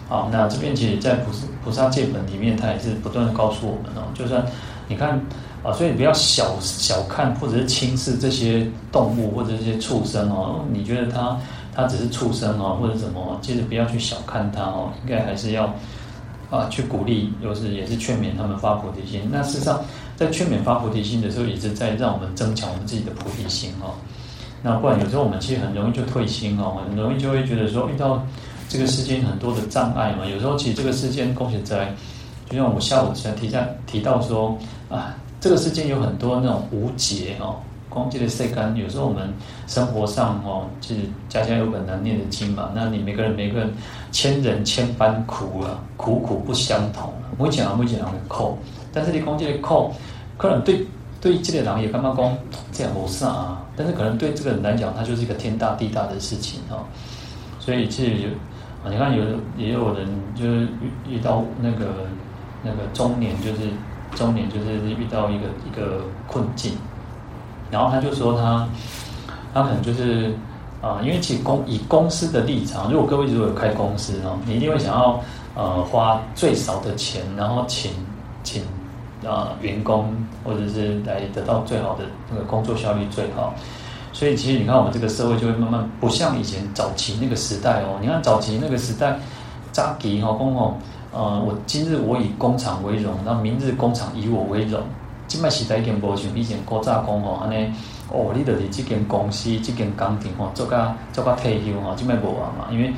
[0.08, 4.46] 好，那这边其实，在菩萨菩萨戒本里面，它也是不断的告诉我们哦，就算
[4.88, 5.20] 你看
[5.64, 11.36] 啊，所以不要小小看或者是轻视这些动物或者这些畜生哦，你觉得它
[11.76, 15.74] 他只是畜生哦，或者什么，其实不要去小看他哦，应该还是要
[16.50, 19.30] 啊去鼓励，又是也是劝勉他们发菩提心。
[19.32, 19.84] 那事实上，
[20.16, 23.94] 在劝勉发菩提心的时候，也是在让我们增强我们自己的菩提心哦。
[24.64, 28.26] 那不然有时候我们其实很容易就退心哦，很容易就会觉得说遇到。
[28.68, 31.94] 这个世间很多的障碍嘛，有时候其实这个世间恭喜在，
[32.50, 34.58] 就像我下午才提下提到说
[34.90, 37.58] 啊，这个世间有很多那种无解哦，
[37.96, 39.34] 光这个世间，有时候我们
[39.66, 43.74] 生活上哦，就是家家有本难念的经嘛，那你每个人每个人
[44.12, 48.58] 千人千般苦啊，苦苦不相同，每一个人每一个人的苦，
[48.94, 49.94] 但是你讲这个苦，
[50.38, 50.86] 可能对
[51.22, 52.38] 对这个人也刚刚讲
[52.74, 56.84] 这样无啥啊，但是可能对这个人来讲，他就是一个天大地大的事情哦，
[57.60, 58.30] 所以其实。
[58.88, 62.06] 你看有，有也有人就是遇遇到那个
[62.62, 63.62] 那个中年，就是
[64.14, 66.74] 中年，就是遇到一个一个困境，
[67.72, 68.68] 然后他就说他
[69.54, 70.34] 他可能就是
[70.82, 75.20] 啊、因为其实公以公司的立场，如果各位如果有开公司哦，你一定会想要
[75.56, 77.92] 呃花最少的钱，然后请
[78.44, 78.62] 请
[79.24, 83.52] 啊、呃、员工，或者是来得到最好的那个工作效率最好。
[84.14, 87.98] 所以其实你看，我们这个社会就会慢慢不像以前早期那个时代哦。
[88.00, 89.18] 你看早期那个时代，
[89.72, 90.76] 扎吉哈工哦，
[91.12, 94.80] 呃，我今日我以工厂为荣，那明日工厂以我为荣。
[95.36, 97.70] 即摆时代已经无像以前古早讲吼安尼，
[98.10, 102.94] 哦，你着是即间公司、即间工厂吼做甲做甲退休吼，即摆无啊嘛，因为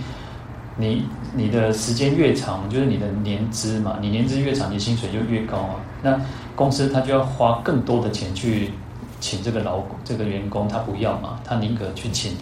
[0.76, 5.76] 你你的时间越长，就是你的年资嘛，你年资越长，你薪水就越高啊。
[6.04, 6.22] 那
[6.56, 8.70] 公司他就要花更多的钱去
[9.20, 12.34] 请这个劳这个员工，他不要嘛，他宁可去请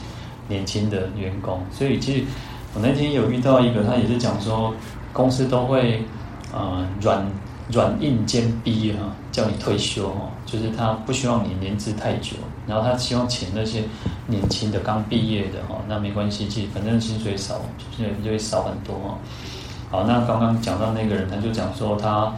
[0.50, 1.62] 年轻的员工。
[1.72, 2.26] 所以其实
[2.74, 4.74] 我那天有遇到一个，他也是讲说，
[5.14, 6.04] 公司都会
[6.54, 7.26] 呃软。
[7.72, 9.00] 软硬兼逼哈，
[9.32, 12.36] 叫你退休哈，就是他不希望你年资太久，
[12.68, 13.84] 然后他希望请那些
[14.28, 17.56] 年轻的刚毕业的哈，那没关系，其实反正薪水少，
[17.96, 19.18] 薪水就会少很多哈。
[19.90, 22.32] 好，那刚刚讲到那个人，他就讲说他，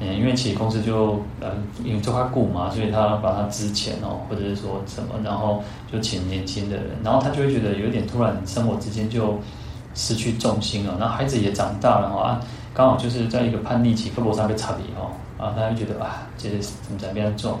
[0.00, 9.38] 嗯，因为其实公司就呃，因为做他雇嘛，所以他把他资遣哦，或者是说什么，然后就请年轻的人，然后他就会觉得有点突然，生活之间就
[9.94, 12.40] 失去重心了，那孩子也长大了哈。
[12.76, 15.08] 刚好就是在一个叛逆期，胳膊上被插离哦，
[15.42, 17.58] 啊，他就觉得啊，这是怎么怎么样做，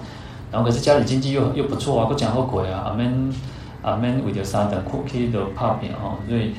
[0.52, 3.34] 然后可是家里经济又又不错啊，不讲后鬼啊，阿们
[3.80, 6.52] 阿们为了啥等 cookie 的怕扁哦，所以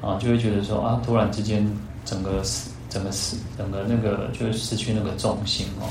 [0.00, 1.68] 啊就会觉得说啊，突然之间
[2.04, 2.40] 整个
[2.88, 5.90] 整个失整个那个就失去那个重心哦，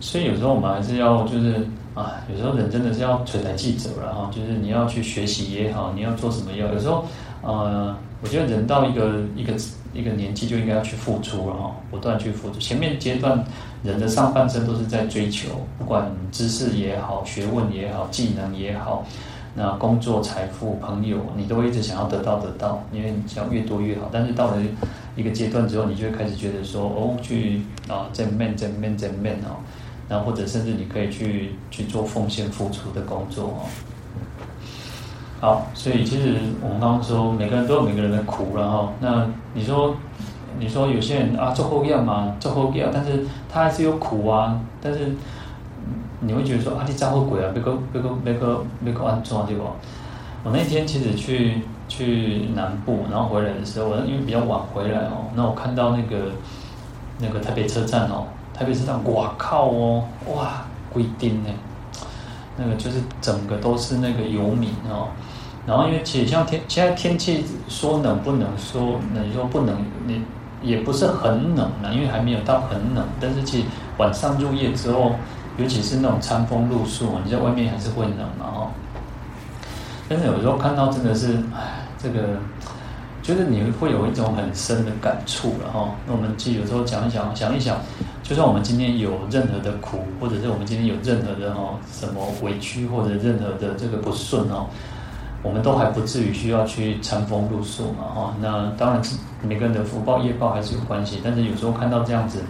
[0.00, 7.04] 所以有时候我们还是要就是啊，有时候人真的是要垂台记者了哈，就是你要去学习也好，你要做什么要，有时候
[7.42, 9.52] 呃，我觉得人到一个一个。
[9.96, 12.58] 一个年纪就应该要去付出了哈，不断去付出。
[12.58, 13.42] 前面阶段
[13.82, 19.06] 人的上半生都是在追求，不管知识也好、学问也好、技能也好，
[19.54, 24.10] 那工作、财富、朋友，你都会一直想要得到得到，因为你想越多越好。
[24.12, 24.58] 但是到了
[25.16, 29.56] 一个阶段之后，你就会开始觉得说，哦，去啊，正面、正面、正面哦，
[30.08, 33.64] 然后或者甚至你可以去去做奉献、付出的工作哦。
[35.38, 38.88] 好，所以其实我们刚刚说，每个人都有每个人的苦然后。
[39.00, 39.94] 那你说，
[40.58, 44.58] 你说有些人啊，做后业嘛，做后业，但是他还是有苦啊。
[44.80, 45.14] 但是
[46.20, 47.50] 你会觉得说啊，你咋后鬼啊？
[47.52, 49.64] 别个别个别个别个安装对不？
[50.42, 56.32] 我那天其实去去南部，然后回来的时候，我因为比较晚回来哦，那我看到那个
[57.18, 61.50] 那个台北车站哦，台北车站，哇靠哦，哇，规定呢。
[62.56, 65.08] 那个就是整个都是那个游民哦，
[65.66, 70.22] 然后因为其实像天现在天气说冷不冷，说冷说不冷，你
[70.62, 73.04] 也不是很冷了，因为还没有到很冷。
[73.20, 73.64] 但是其实
[73.98, 75.16] 晚上入夜之后，
[75.58, 78.70] 尤其是那种餐风露宿，你在外面还是会冷嘛哦。
[80.08, 82.38] 但是有时候看到真的是，哎，这个
[83.22, 85.90] 就是你会有一种很深的感触了哈。
[86.06, 87.76] 那我们其实有时候讲一讲，想一想。
[88.28, 94.66] 就算我们今天有任何的苦，或者是我们今天有任何的哦什么委屈，或者任何的这个不顺哦，
[95.44, 98.34] 我们都还不至于需要去餐风露宿嘛哈。
[98.40, 102.40] 那当然是每个人的福报业报还是有关系，但是有时候看到这样子，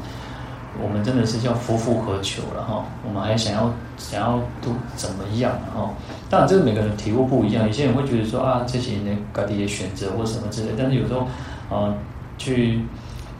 [0.83, 2.83] 我们真的是叫夫复何求了哈。
[3.07, 5.91] 我们还想要想要都怎么样哈？
[6.31, 11.29] 当然这个每个人体悟不一样，有些人会觉得说啊，这些人各自的选择或什么之类，但是有时候
[11.69, 11.93] 啊
[12.39, 12.81] 去。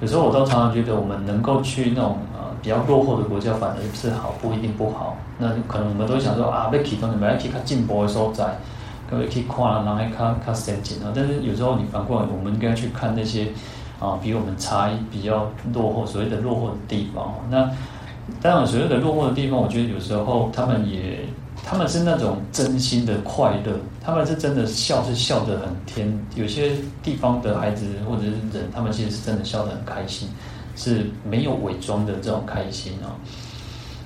[0.01, 5.17] 有时候我都常常觉得，我们能够去那种呃比较落后的国家，反而是好，不一定不好。
[5.39, 8.59] 那可能我们都想说啊，要启动你们要去看进步的所在，
[9.11, 11.13] 各位去看，然后还看看先进啊。
[11.15, 13.49] 但是有时候你反过来，我们应该去看那些
[13.99, 17.35] 啊比我们差比较落后，所谓的落后的地方。
[17.51, 17.71] 那
[18.43, 21.21] 当然，所谓的落后的地方，我觉得有时候他们也。
[21.69, 23.73] 他们是那种真心的快乐，
[24.07, 26.07] 他们是真的笑，是笑得很甜。
[26.37, 26.71] 有些
[27.03, 30.29] 地方的孩子或者是人，他们其实是真的笑得很开心，
[30.77, 33.19] 是没有伪装的这种开心啊。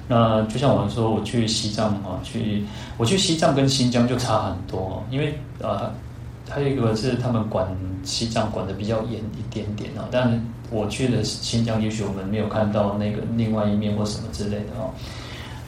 [0.08, 2.64] 那就像我们说，我去西藏啊，去
[2.96, 5.92] 我去西藏跟新疆就差很多，因为呃，
[6.48, 7.68] 还有一个是他们管
[8.02, 10.08] 西藏管得比较严一点点啊。
[10.10, 14.90] 但我去的新疆，也许我们没有看到那个另外一面或什么之类的哦。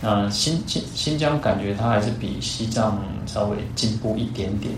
[0.04, 4.74] 那新新新疆感觉它还是比西藏稍微进步一点点。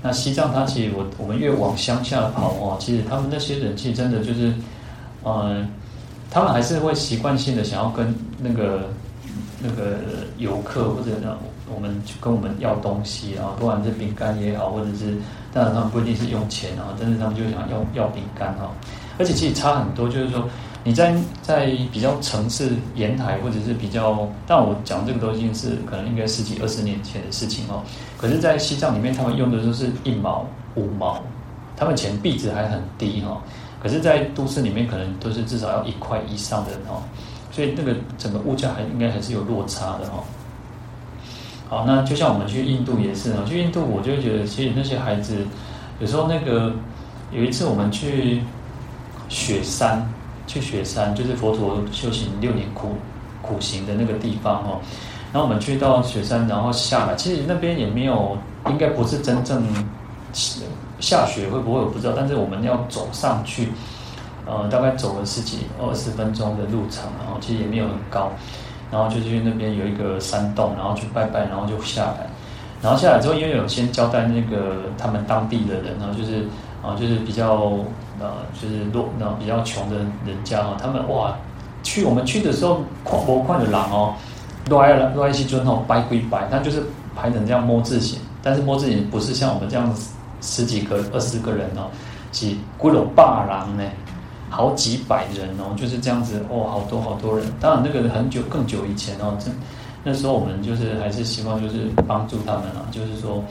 [0.00, 4.54] 那西藏它其实我我们越往乡下跑哦，其实他们那些人气真的就是，
[5.24, 5.68] 嗯，
[6.30, 8.88] 他们还是会习惯性的想要跟那个
[9.60, 9.98] 那个
[10.38, 11.36] 游客或者呢，
[11.74, 15.16] 我们去跟我们要东西啊，不管是饼干也好，或者是
[15.52, 18.70] 当然他们不一定是用钱啊，但是他们就想要要饼干哈，
[19.18, 20.48] 而且其实差很多，就是说。
[20.82, 27.82] 你在在比较城市沿海，或者是比较，但我讲这个都已经是可能应该十几二十年前的事情哦。
[28.16, 31.22] 可是，在西藏里面，他们用的都是一毛五毛，
[31.76, 33.42] 他们钱币值还很低哈。
[33.82, 37.02] 可是，在都市里面，可能都是至少要一块以上的哦。
[37.52, 40.24] 所以，那个整个物价还应该还是有落差的哈。
[41.68, 45.46] 好，那就像我们去印度也是啊，去印度我就会觉得，其实那些孩子
[45.98, 46.72] 有时候那个
[47.30, 48.40] 有一次我们去
[49.28, 50.10] 雪山。
[50.50, 52.96] 去雪山就是佛陀修行六年苦
[53.40, 54.80] 苦行的那个地方哦。
[55.32, 58.36] 然后我们去到雪山，然后下来，其实那边也没有，
[58.66, 59.62] 应该不是真正
[60.98, 62.12] 下雪，会不会我不知道。
[62.16, 63.68] 但是我们要走上去，
[64.44, 68.32] 呃，大概走了十几二十分钟的路程，然后其实也没有很高。
[68.90, 72.26] 然后就去那边有一个山洞，然后去拜拜，然后就下来。
[72.82, 76.44] 然后下来之后，因为有先交代那个他们当地的人，然后就是
[76.82, 77.78] 啊，就是比较
[78.20, 81.34] 呃，就是弱，那比较穷的人家哦，他们哇，
[81.82, 84.14] 去我们去的时候，宽博宽的狼哦，
[84.68, 86.82] 来了来西尊哦，白归白，他就是
[87.16, 89.92] 排成这样摸字形，但是摸字形不是像我们这样
[90.40, 91.90] 十几个、二十个人哦，
[92.32, 93.82] 是规有霸狼呢。
[94.52, 97.46] 好几百人哦，就是这样子哦，好多好多人。
[97.60, 99.48] 当然，那个很久更久以前哦，这
[100.02, 103.44] 那时候我们就是还是希望就是帮助他们啊，就是说，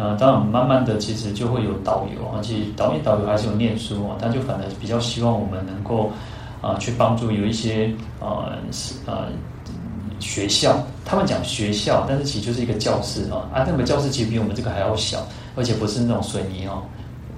[0.00, 6.10] 呃，当然慢慢的其实就会有导游而且导演导游还是有念书啊，他就反而比较希望我们能够
[6.62, 8.52] 啊、去帮助有一些呃
[9.06, 9.28] 呃
[10.18, 16.82] 学校，他们讲学校，但是其实就是一个教室啊，啊，那个教室其实比我们这个还要小，而且不是那种水泥哦。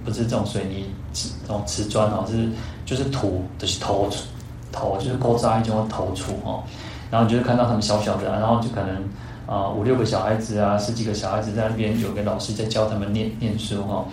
[0.05, 2.48] 不是这种水泥瓷，这种瓷砖哦，是
[2.85, 4.11] 就是土，就是头
[4.72, 6.61] 头，就是勾扎一种头处哦。
[7.09, 8.96] 然后你就是看到他们小小的，然后就可能
[9.53, 14.05] 啊、五六个小孩子啊，十几个小孩子在那边，有个老师在教他们念念书哈。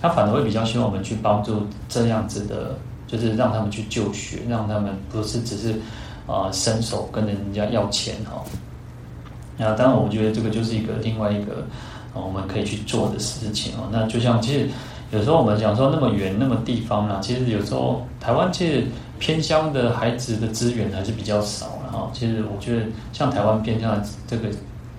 [0.00, 2.78] 他反而会比较希望我们去帮助这样子的，
[3.08, 5.74] 就是让他们去就学，让他们不是只是
[6.28, 8.40] 啊、伸手跟人家要钱哈。
[9.56, 11.66] 那当然，我觉得这个就是一个另外一个、
[12.12, 13.88] 我们可以去做的事情哦。
[13.90, 14.68] 那就像其实。
[15.10, 18.84] 有时候我们讲说那么远那么地方啊，其实有时候台湾其实
[19.20, 22.10] 偏乡的孩子的资源还是比较少的哈。
[22.12, 24.48] 其实我觉得像台湾偏乡的这个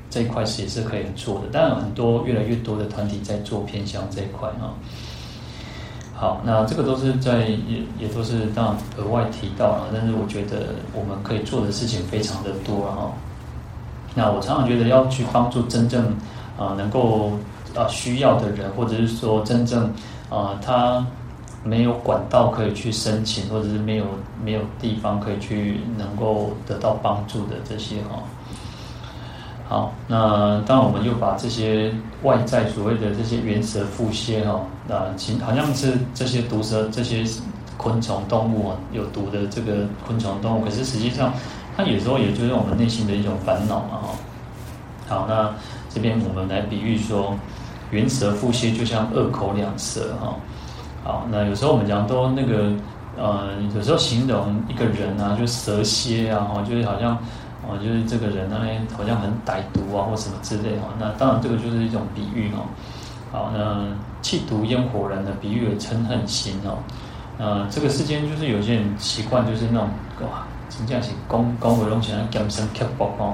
[0.09, 4.73] 这一块是也是可以做的，但有很多越来越多的团体在做偏乡这一块哈。
[6.13, 13.11] 好，那这个都是在也也都是当额外提到了，但是我觉得我们可以做的事情非常的多哈。
[14.13, 16.05] 那我常常觉得要去帮助真正
[16.57, 17.31] 啊能够。
[17.75, 19.93] 啊，需要的人，或者是说真正
[20.29, 21.05] 啊，他
[21.61, 24.05] 没有管道可以去申请，或者是没有
[24.41, 28.23] 没有地方可以去能够得到帮助的这些哈。
[29.67, 31.91] 好，那当我们又把这些
[32.23, 37.23] 外在所谓的这些原蛇腹蝎哈，那其好像是这些毒蛇、这些
[37.77, 41.33] 昆虫动物啊，有毒的这个昆虫动物，可是实际上
[41.75, 44.09] 它有时候也就是我们内心的一种烦恼嘛哈。
[45.07, 45.53] 好，那
[45.89, 47.35] 这边我们来比喻说。
[47.91, 50.35] 原蛇腹蝎就像二口两舌哈，
[51.03, 52.71] 好，那有时候我们讲都那个
[53.15, 57.15] 呃，有时候形容一个人啊，就蛇蝎啊，哈，就是好像
[57.67, 58.57] 哦，就是这个人呢，
[58.95, 60.87] 好像很歹毒啊，或什么之类哈。
[60.99, 62.65] 那当然这个就是一种比喻哈。
[63.31, 63.85] 好，那
[64.21, 66.77] 气毒烟火人的比喻为嗔恨心哦。
[67.37, 69.89] 呃，这个世间就是有些人习惯就是那种
[70.21, 73.33] 哇，真正是讲讲话拢像尖酸刻薄哦，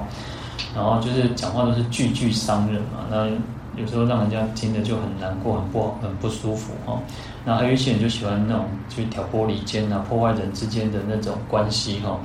[0.74, 3.28] 然后就是讲话都是句句伤人嘛，那。
[3.74, 7.00] 有时候让人家听着就很难过，很不好，很不舒服哈。
[7.42, 12.10] 那还有一些人就喜欢那种去挑拨离间啊，破坏人之间的那种关系哈。
[12.10, 12.20] 哦，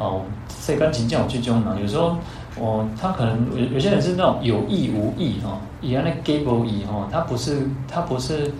[0.00, 1.76] 哦所以感情这样去中嘛。
[1.80, 2.16] 有时候
[2.58, 8.50] 哦，他可能有有些人是那种有意无意哈，原来 gable 意哦，他不是他不是，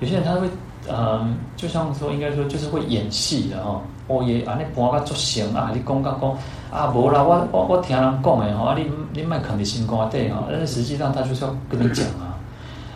[0.00, 0.48] 有些人他会
[0.88, 1.24] 呃，
[1.56, 3.80] 就像说应该说就是会演戏的哦。
[4.08, 6.38] 哦耶，啊你搬个作声啊，你讲个讲。
[6.70, 12.34] 啊，无啦，我我我听人讲的哦，啊，你你莫囥伫心肝底哦，但是实际上他就是要跟你讲啊。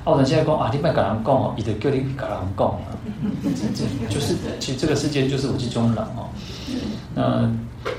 [0.04, 2.86] 啊，我现在讲啊，你莫甲人讲哦，伊就叫你甲人讲啊。
[3.74, 6.28] 这就是其实这个世界就是有这种人哦。
[7.14, 7.50] 那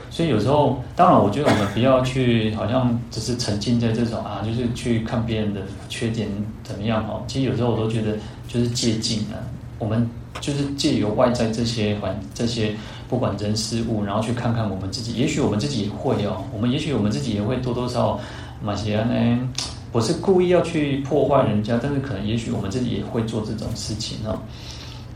[0.10, 6.28] 所以有时候，当然，我觉得我们不要去，好像只是沉浸在这种啊，就是去看别人的缺点
[6.64, 7.22] 怎么样哈。
[7.28, 9.40] 其实有时候我都觉得，就是借镜啊，
[9.80, 12.76] 我们就是借由外在这些环这些。
[13.12, 18.20] 不管人事物，然后去看看我们自己，也许我们自己也会哦，我们也许我们自己也会多多少少，
[18.64, 19.50] 马西安呢，
[19.92, 24.40] 不是故意要去破坏人家，但是可能也许我们自己也会做这种事情哦，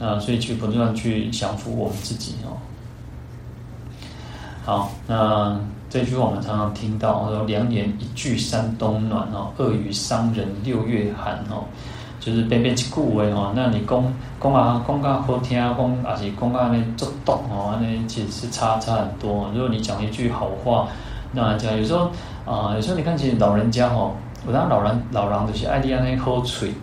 [0.05, 2.59] 啊，所以去不断去降服我们自己哦。
[4.65, 5.55] 好，那
[5.91, 11.63] 这句话我们常常听到，说良言一句三冬暖哦，恶语伤人六月寒哦。
[12.19, 14.03] 就是边边一句话哦，那你讲
[14.41, 19.51] 讲啊，讲啊好听，讲还是讲啊那作动哦，那其实是差差很多。
[19.53, 20.87] 如果你讲一句好话，
[21.31, 22.09] 那讲有时候
[22.43, 24.13] 啊、有时候你看，其实老人家哦，
[24.47, 26.73] 我当老人老人就是爱听那口水，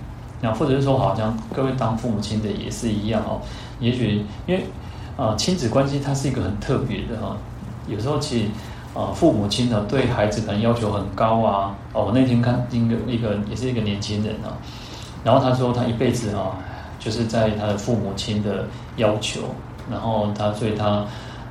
[0.40, 3.40] 那或者是说，好像各位当父母亲的也是一样哦。
[3.80, 4.64] 也许因为
[5.16, 7.36] 啊、亲子关系它是一个很特别的哈。
[7.86, 8.44] 有时候其实
[8.94, 11.74] 啊、呃，父母亲呢对孩子可能要求很高啊。
[11.92, 14.56] 哦，我那天看一个一个也是一个年轻人啊。
[15.24, 16.56] 然后他说，他一辈子啊，
[16.98, 18.66] 就是在他的父母亲的
[18.96, 19.40] 要求，
[19.90, 21.04] 然后他所以他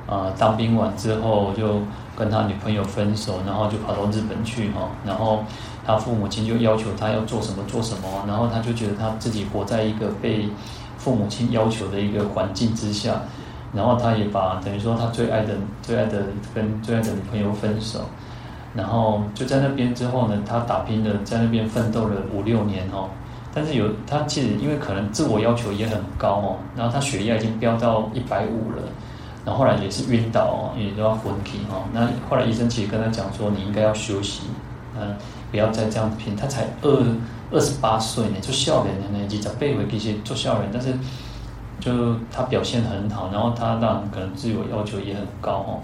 [0.06, 1.80] 啊当兵完之后就
[2.14, 5.42] 跟他女朋友分手，然后就跑到日本去哈，然后
[5.86, 10.46] 他父母亲就要求他要做什么做什么，然后他就觉得他自己活在一个被
[10.98, 13.22] 父母亲要求的一个环境之下，
[13.72, 18.00] 然后他也把等于说他最爱的最爱的跟最爱的女朋友分手，
[18.74, 23.08] 然后就在那边之后呢，他打拼了在那边奋斗了五六年哦。
[23.54, 28.82] 但是有他其实因为可能自我要求也很高哦，然后他血压已经飙到一百五了，
[29.44, 31.84] 然后后来也是晕倒哦，也都要昏厥哦。
[31.92, 34.44] 那后来医生其实跟他讲说，你应该要休息，
[34.98, 35.14] 嗯，
[35.50, 36.34] 不要再这样拼。
[36.34, 37.04] 他才二
[37.50, 40.94] 二十八岁呢，就少年的呢，几长辈会这些做少年，但是
[41.84, 45.80] 就他表现很好，然后他让可能自我要求也很高哦，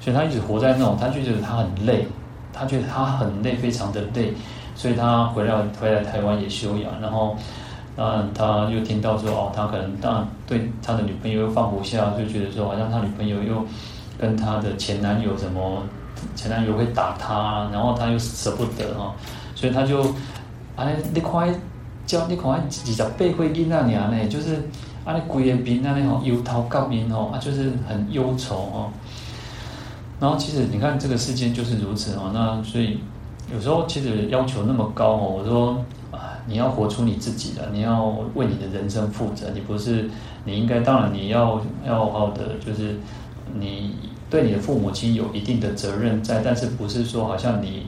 [0.00, 2.06] 所以他一直活在那种，他就觉得他很累，
[2.50, 4.32] 他觉得他很累，非常的累。
[4.76, 7.36] 所以他回来回来台湾也休养，然后，
[7.96, 13.64] 嗯，他又听到说哦，他可能当然对他的女朋友又放不下，就觉得说好像他女朋友又
[14.18, 15.80] 跟他的前男友什么，
[16.34, 19.14] 前男友会打他，然后他又舍不得哈，
[19.54, 20.02] 所以他就
[20.74, 21.48] 哎，你快
[22.04, 24.60] 叫你快二十八岁囡仔年呢，就是
[25.04, 28.90] 啊，你规个面啊，那种忧头革面哦，啊，就是很忧愁哦。
[30.20, 32.98] 然后其实你看这个世间就是如此哦，那所以。
[33.52, 35.76] 有时候其实要求那么高哦，我说
[36.10, 40.08] 啊，你要活出你自己的，你要为你的人生负责，你不是
[40.46, 42.96] 你应该当然你要要好好的，就是
[43.54, 43.94] 你
[44.30, 47.86] 对你的父母亲有一定的责任在，但是不是说好像你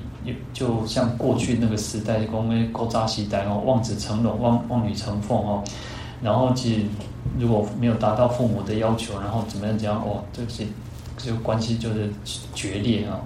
[0.52, 5.64] 就像过去那个时代，光为勾扎西代哦，望子成龙，望望女成凤哦，
[6.22, 6.80] 然后其实
[7.38, 10.66] 如果没有达到父母的要求，然后怎么样怎样哦，这些
[11.16, 12.10] 这个关系就是
[12.54, 13.20] 决裂啊。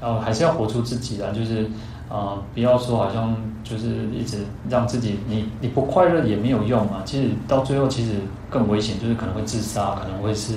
[0.00, 1.66] 然后还是要活出自己的，就是
[2.10, 3.34] 啊、不要说好像
[3.64, 7.02] 就是一直让自己你你不快乐也没有用啊。
[7.04, 8.12] 其实到最后其实
[8.50, 10.52] 更危险，就是可能会自杀，可能会是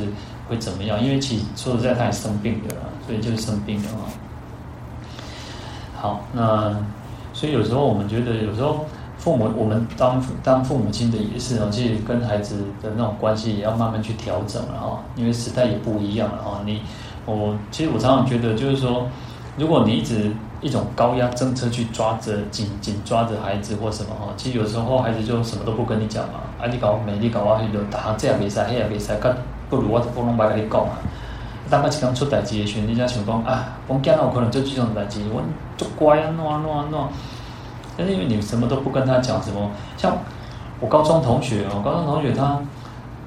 [0.49, 1.01] 会怎么样？
[1.01, 4.03] 因为其实说实在，他也生病的啦，所以就是生病了啊。
[5.95, 6.75] 好，那
[7.33, 8.85] 所以有时候我们觉得，有时候
[9.17, 16.61] 父母我们当当父母亲的也是啊，其实跟孩子的那种关系也要慢慢去调整了哈，因为时代也不一样了哈。
[16.65, 16.81] 你
[17.25, 19.07] 我其实我常常觉得就是说。
[19.59, 29.35] 如果你一直一种高压政策去抓着紧紧抓着孩子或什么哈，其实有时候孩子就什么都不跟你讲嘛，啊你搞美丽搞啊，就打这样比赛，那样比赛，更
[29.67, 30.99] 不如我不能白跟你讲啊。
[31.71, 35.41] 当个刚出代志的时候，你才想讲啊，我讲了我可能就这种代志，我
[35.75, 37.07] 就乖啊，弄啊弄啊弄。
[37.97, 40.15] 但是因为你什么都不跟他讲，什么像
[40.79, 42.59] 我高中同学哦，高中同学他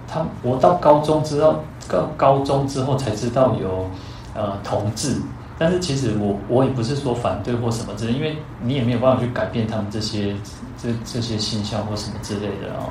[0.07, 3.91] 他我到高中知道，高高中之后才知道有
[4.35, 5.16] 呃同志。
[5.59, 10.35] 但是其实我我也不是说反对或什么之类，因为你也没有办法去改变他们这些
[10.83, 12.89] 这这些现象或什么之类的哦。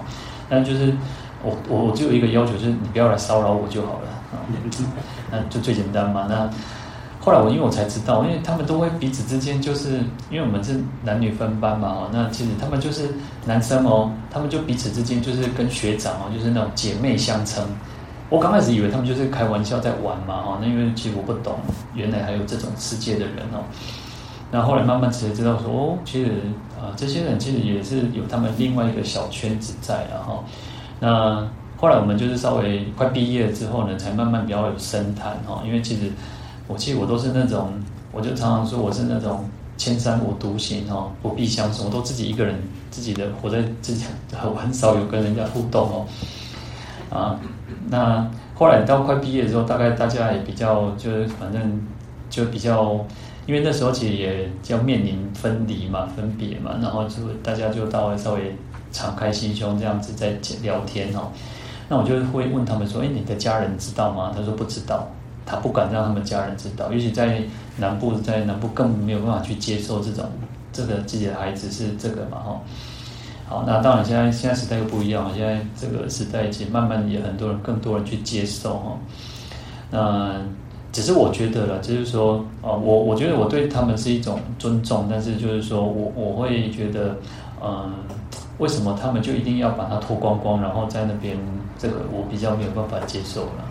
[0.47, 0.93] 但就是
[1.43, 4.37] 我我我只有一个要求，就是你不要来骚扰我就好了啊。
[5.31, 6.27] 那就最简单嘛。
[6.29, 6.47] 那
[7.19, 9.97] 后来我因为我才知道，因为他们都会彼此之间就是
[10.31, 12.09] 因为我们是男女分班嘛。
[12.13, 13.09] 那其实他们就是
[13.45, 17.63] 男生哦，他们就彼此之间就是跟学长哦，就是那种姐妹相称。
[18.29, 21.59] 我刚开始以为他们就是开玩笑在玩嘛，哈，那因为其实我不懂，
[21.93, 23.65] 原来还有这种世界的人哦。
[24.51, 26.31] 那后来慢慢才知道说，哦，其实
[26.79, 30.43] 啊，这些人其实也是有他们另外一个小圈子在，然后，
[30.99, 31.45] 那
[31.75, 36.11] 后来我们就是稍微快毕业之后呢，才慢慢比较有深谈哈，因为其实
[36.69, 37.73] 我其实我都是那种，
[38.11, 39.43] 我就常常说我是那种
[39.75, 42.55] 千山我独行哦，不必相随，我都自己一个人
[42.91, 46.05] 自己的活在自己，很很少有跟人家互动哦。
[47.09, 47.39] 啊，
[47.89, 51.81] 那后来到快毕业的时候，大概大家也比较就是反正
[52.29, 53.03] 就比较，
[53.47, 58.55] 因为那时候其实也要面临分离嘛、分别嘛，然后就大家就到稍微
[58.91, 61.31] 敞开心胸这样子在聊天哦。
[61.87, 65.07] 那我就会问他们说：“哎，你的家人知道吗？”他说：“不知道，
[65.49, 67.41] 他不敢让他们家人知道，尤其在
[67.75, 70.25] 南部，在南部更没有办法去接受这种
[70.71, 72.61] 这个自己的孩子是这个嘛，哈。”
[73.49, 75.31] 好，那当然，现在现在时代又不一样了。
[75.35, 78.95] 现在这个时代，其实慢慢也很多人，更多人去接受哈。
[79.89, 80.35] 那
[80.91, 87.17] 只是我觉得了，就是说，啊，我我觉得我对他们是一种尊重，但是就是说我我会觉得，
[87.59, 87.91] 嗯，
[88.59, 91.35] 为什么他们就一定要把它脱光光，然后在那边，
[91.79, 93.65] 这个我比较没有办法接受了。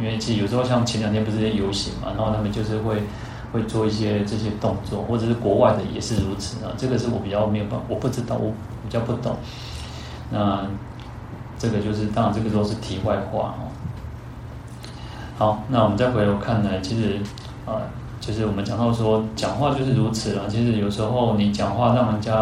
[0.00, 3.02] 因为其实有时候像前两天不是在游行嘛，然后他们就是会
[3.52, 6.72] 会做一些这些动作，或者是国外的也是如此啊。
[6.76, 8.52] 这个是我比较没有办，我不知道我。
[8.82, 9.36] 比较不懂，
[10.32, 10.66] 那
[11.56, 13.70] 这个就是当然，这个都是题外话哦。
[15.38, 17.18] 好，那我们再回头看呢，其实
[17.66, 17.80] 啊、呃，
[18.20, 20.48] 就是我们讲到说，讲话就是如此了。
[20.48, 22.34] 其实有时候你讲话让人家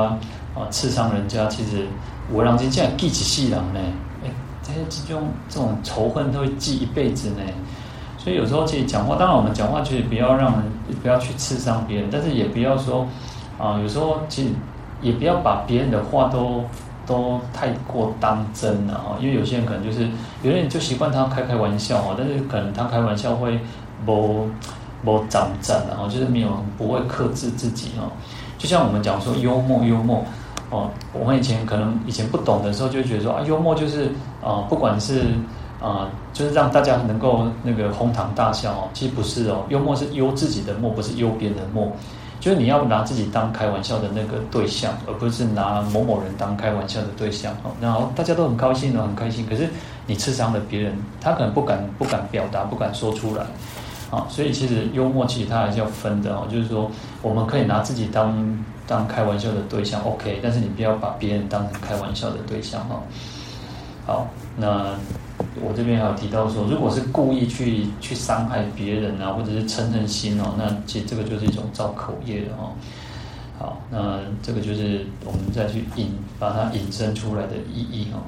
[0.54, 1.86] 啊、刺伤人家，其实
[2.32, 3.80] 我让人家记一世人呢，
[4.68, 7.42] 这些这种这种仇恨都会记一辈子呢。
[8.18, 10.62] 所以有时候其实讲话，当然我们讲话其实不要让人
[11.02, 13.06] 不要去刺伤别人，但是也不要说
[13.58, 14.50] 啊，有时候其实
[15.00, 16.64] 也不要把别人的话都
[17.06, 20.02] 都太过当真了哈，因为有些人可能就是
[20.42, 23.58] 有些人就习惯他开开玩笑哈，但是可能他开玩笑会
[24.04, 24.48] 不
[25.04, 28.10] 不长正然后就是没有不会克制自己哈，
[28.58, 30.22] 就像我们讲说幽默幽默
[30.70, 34.10] 哦，我们以前可能以前不懂的时候就觉得说啊幽默就是
[34.42, 35.24] 啊不管是。
[35.80, 38.88] 啊、就是让大家能够那个哄堂大笑哦。
[38.92, 41.92] 其实不是哦，幽默是幽自己的默，不是幽别人的默。
[42.40, 47.70] 就是你要拿自己当开玩笑的那个对象，而不是拿某某人当开玩笑的对象哦。
[47.80, 49.46] 然后大家都很高兴哦，很开心。
[49.48, 49.68] 可是
[50.04, 53.46] 你刺伤了别人，他可能不敢不敢表达，不敢说出来
[54.10, 54.26] 啊。
[54.28, 56.48] 所以其实幽默其实它还是要分的哦。
[56.50, 56.90] 就是说，
[57.22, 60.40] 我们可以拿自己当当开玩笑的对象，OK。
[60.42, 63.02] 但是你不要把别人当成开玩笑的对象哈。
[64.06, 64.94] 好，那。
[65.60, 72.72] 我这边还有提到说，如果是故意去去伤害别人啊，或者是嗔恨心哦，那其实这个就是一种造口业的哦。
[73.56, 78.18] 好，那这个就是我们再去引把它引申出来的意义哦。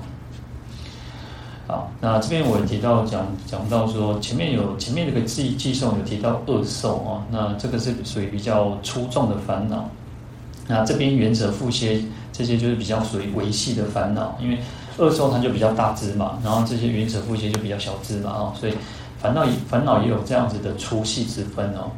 [1.71, 9.89] 好，那这边我也提到讲讲到说，前面有前面这个偈偈颂有提到恶受哦，那这个是属于比较粗重的烦恼。
[10.67, 12.03] 那这边原者覆歇
[12.33, 14.59] 这些就是比较属于微细的烦恼，因为。
[14.99, 18.75] 恶受它就比较大只嘛，然后这些原者覆歇就比较小只嘛，哦，所以
[19.19, 21.91] 烦恼烦恼也有这样子的粗细之分哦。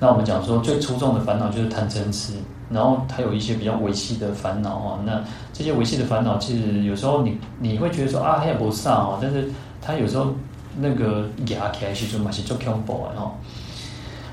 [0.00, 2.32] 那我们讲说最粗重的烦恼就是贪嗔痴，
[2.70, 4.98] 然后还有一些比较微细的烦恼哦。
[5.04, 9.50] 那这些微细的烦恼，其实有时候你你会觉得说啊，它也不上哦，但是
[9.82, 10.32] 它有时候
[10.76, 13.32] 那个压起来是就嘛是就恐怖的哦。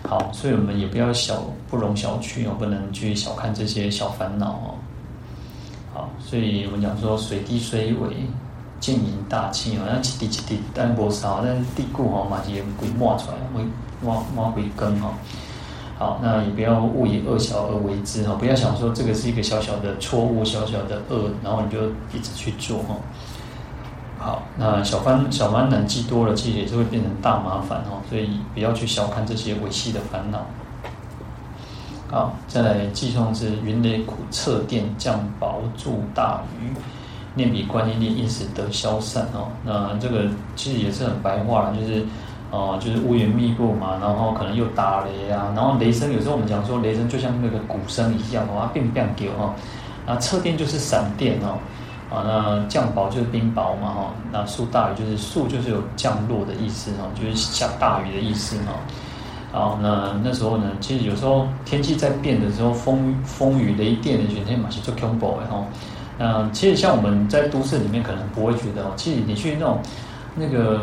[0.08, 4.76] 好，所以我们也不要小不容小觑哦，不能去小看这些小烦恼哦。
[5.94, 8.16] 好，所以我们讲说水滴虽微，
[8.80, 9.82] 渐盈大器哦。
[9.86, 13.66] 那一滴一滴，但不少，但是地固哈嘛，也会冒出来，会
[14.02, 15.12] 冒冒会根哈。
[15.98, 22.96] 好，那也不要误以恶小而为之哈，不要想说这个是一个小小的错误，小小的恶，然后你就一直去做哈。
[24.20, 28.02] 好，那小烦小烦恼积多了，其实也是会变成大麻烦哈。
[28.10, 30.46] 所以不要去小看这些微细的烦恼。
[32.10, 36.74] 好，再来偈颂是云雷苦侧电降薄助大雨，
[37.34, 39.48] 念彼观音力，应时得消散哦。
[39.64, 40.26] 那这个
[40.56, 42.06] 其实也是很白话了，就是
[42.50, 49.54] 哦、就是乌云密布嘛，然后可能又打雷啊，然后雷声有时候我们讲说雷声就像那个鼓声一样哦，变变丢哦。
[50.06, 51.60] 那侧电就是闪电哦，
[52.10, 58.74] 啊，那降雹就是冰雹嘛哈，那速大雨就是速就是有降落的意思哈，就是下大雨的意思哈。
[59.52, 65.66] 好，那那时候呢，其实有时候天气在变的时候，风风雨雷电的，全天马上就恐怖的哈。
[66.18, 69.80] 那其实像我们在都市里面可能不会觉得哦，其实你去那种
[70.36, 70.82] 那个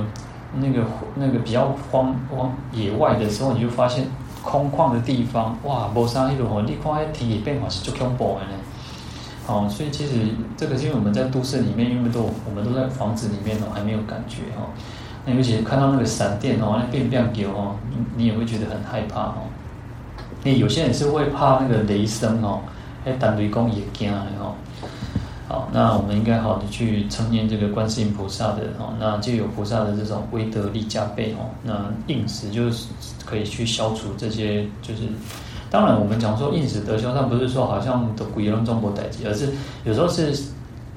[0.58, 0.84] 那个
[1.14, 4.06] 那个比较荒荒野外的时候，你就发现
[4.42, 8.60] 空旷的地方，哇，没啥那种哦，你看那天气变化是就恐怖的呢。
[9.46, 10.12] 好，所以其实
[10.56, 14.66] 这个是因为我们在都市里面，因为都我们都在房子里面哦，还没有感觉哈。
[15.26, 19.34] 那尤其是看到那个闪电哦，那变变叫哦，你你也会觉得很害怕哦。
[20.42, 22.60] 那有些人是会怕那个雷声哦，
[23.04, 24.54] 哎，但雷公也惊的哦。
[25.46, 31.44] 好，那我们应该好的去称念这个观世音菩萨的哦，那就有菩萨的这种威德力加倍哦。
[31.62, 32.86] 那应时就是
[33.26, 35.02] 可以去消除这些，就是
[35.70, 39.50] 当然我们讲说应时得消，但不是说好像都鬼龙中国代际，而是
[39.84, 40.34] 有时候是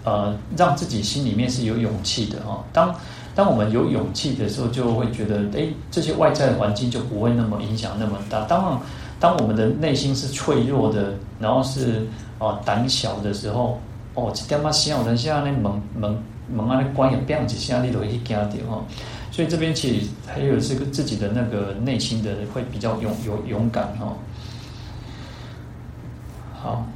[0.06, 2.64] 呃让自己心里面是有勇气的哦。
[2.72, 2.96] 当
[3.36, 8.46] 当我们有勇气的时候，就会觉得，哎，这些外在的环境就不会那么影响那么大。
[8.46, 8.80] 当然
[9.20, 12.08] 当我们的内心是脆弱的，然后是
[12.40, 13.80] 哦胆小的时候，
[14.18, 18.84] 哦，这点嘛，像有人像那门门门啊，那关也变几下，你都会去惊掉哈。
[19.32, 24.18] 所以这边其实还有这个自己的那个内心的会比较勇勇勇敢哈。
[26.60, 26.88] 好，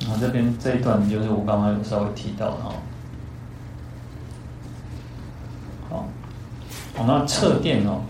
[0.00, 2.74] 然后这边这一段就是我刚刚有稍微提到的哈。
[5.90, 6.04] 哦，
[7.06, 8.00] 那侧垫哦，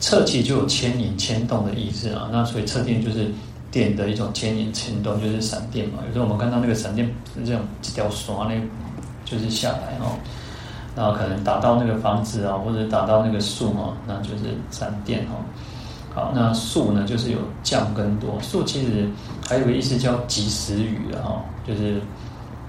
[0.00, 2.30] 侧其实就有牵引、牵动的意思啊。
[2.32, 3.30] 那所以侧垫就是
[3.70, 5.98] 电的一种牵引、牵动，就是闪电嘛。
[6.06, 8.60] 有时候我们看到那个闪电是这种几条刷那，
[9.24, 10.18] 就是下来哦，
[10.96, 15.44] 然后可能打到那个房子啊，或者打到那个树哦，那就是闪电哦。
[16.14, 18.38] 好，那树呢，就是有降跟多。
[18.40, 19.08] 树其实
[19.48, 22.00] 还有个意思叫及时雨的哈，就是。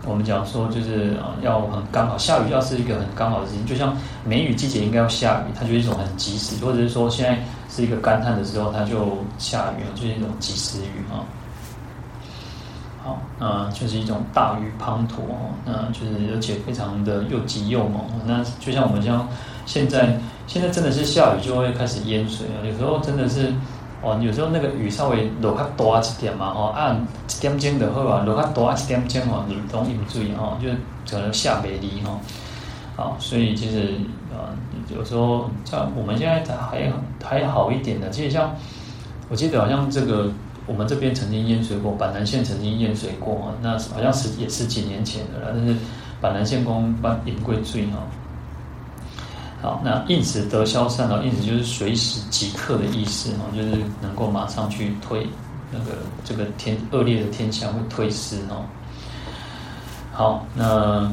[0.05, 3.95] 我们讲说，就是啊，要很刚好下雨，要是一个很刚好的事情，就像
[4.25, 7.39] 梅雨季节应该要下雨，它就是一种很及时，或者是说现在
[7.69, 11.21] 是一个干旱的时候，它就下雨了，就是一种及时雨啊。
[13.03, 15.21] 好，那就是一种大雨滂沱，
[15.65, 18.03] 那就是而且非常的又急又猛。
[18.25, 19.27] 那就像我们像
[19.65, 22.61] 现在，现在真的是下雨就会开始淹水啊。
[22.63, 23.51] 有时候真的是
[24.01, 30.69] 哦，有时候那个雨稍微落较大一点嘛，哦，按一点钟就好啊，落较大一点钟哦，容易不注意哦，就
[31.09, 32.19] 可能下北离哦。
[32.95, 33.93] 好，所以其实
[34.31, 34.51] 啊，
[34.95, 36.91] 有时候像我们现在还
[37.23, 38.53] 还好一点的，其实像
[39.29, 40.29] 我记得好像这个。
[40.67, 45.47] 我们这边曾经淹水过，板南线曾经淹水过，那好像是也是几年前的了。
[45.53, 45.75] 但是
[46.21, 47.97] 板南线公办引归罪哈。
[49.61, 53.69] 好，那应时得消散哦，应时就是随时即刻的意思哈，就是
[54.01, 55.27] 能够马上去退
[55.71, 58.63] 那个这个天恶劣的天象会退失哈。
[60.13, 61.11] 好，那。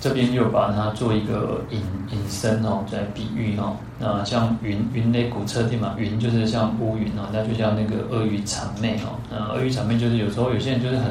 [0.00, 11.06] 这边又把它做一个引引申哦，在比喻哦，那像云云雷鼓彻天嘛，云就是像乌云哦，那就像那个阿谀谄媚哦，那阿谀谄媚就是有时候有些人就是很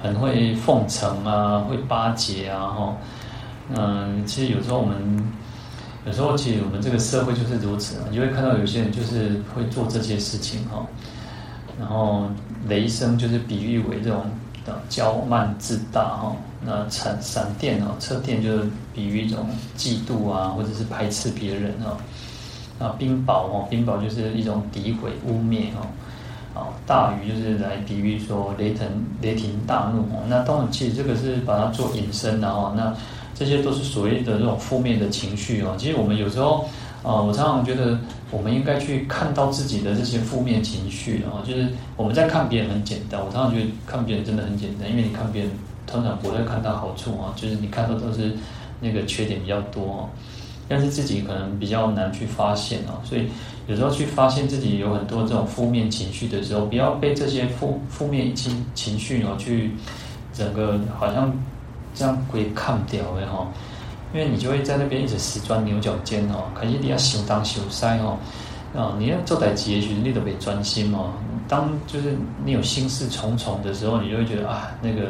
[0.00, 2.94] 很会奉承啊，会巴结啊哈，
[3.74, 4.96] 嗯，其实有时候我们
[6.06, 10.86] 有时候其实我们这个社会就是如此啊，你会看到有些人就是会做这些事情哈，
[11.78, 12.28] 然后
[12.68, 14.24] 雷声就是比喻为这种。
[14.88, 16.34] 骄慢自大哈，
[16.64, 19.46] 那闪闪电哦，车电就是比喻一种
[19.76, 21.98] 嫉妒啊，或者是排斥别人哦。
[22.78, 25.84] 啊，冰雹哦，冰雹就是一种诋毁污蔑哦。
[26.54, 28.88] 哦，大雨就是来比喻说雷腾
[29.20, 30.24] 雷霆大怒哦。
[30.28, 32.94] 那当然，其实这个是把它做引申的哦，那
[33.34, 35.74] 这些都是所谓的这种负面的情绪哦。
[35.78, 36.66] 其实我们有时候。
[37.04, 37.98] 啊，我常常觉得
[38.30, 41.68] 我们应该去看到自己的这些负面情绪啊，就是
[41.98, 45.50] 我们在看别人很简单，我常常觉得看别人真的很简单，因为你看别人
[45.86, 48.32] 通常不会看到好处啊，就是你看到都是
[48.80, 50.08] 那个缺点比较多，
[50.66, 53.26] 但是自己可能比较难去发现啊，所以
[53.66, 59.70] 有时候去发现自己有很多这种负面情绪的时候，不要被这些负负面情情绪哦去
[60.32, 61.30] 整个好像
[61.94, 63.46] 这样可以看掉的哈。
[64.12, 68.16] 因为你就会在那边一直死钻牛角尖哦，可是你要想当想西哦，
[68.76, 71.12] 啊，你要做代志，也许你都别专心哦。
[71.48, 75.08] 当就是你有心事重重的时候，你就会觉得啊，那个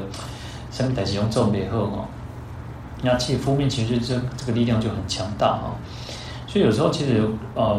[0.70, 2.06] 什么代志用做别好哦。
[3.02, 5.76] 那其实负面情绪这这个力量就很强大哈。
[6.46, 7.78] 所以有时候其实呃，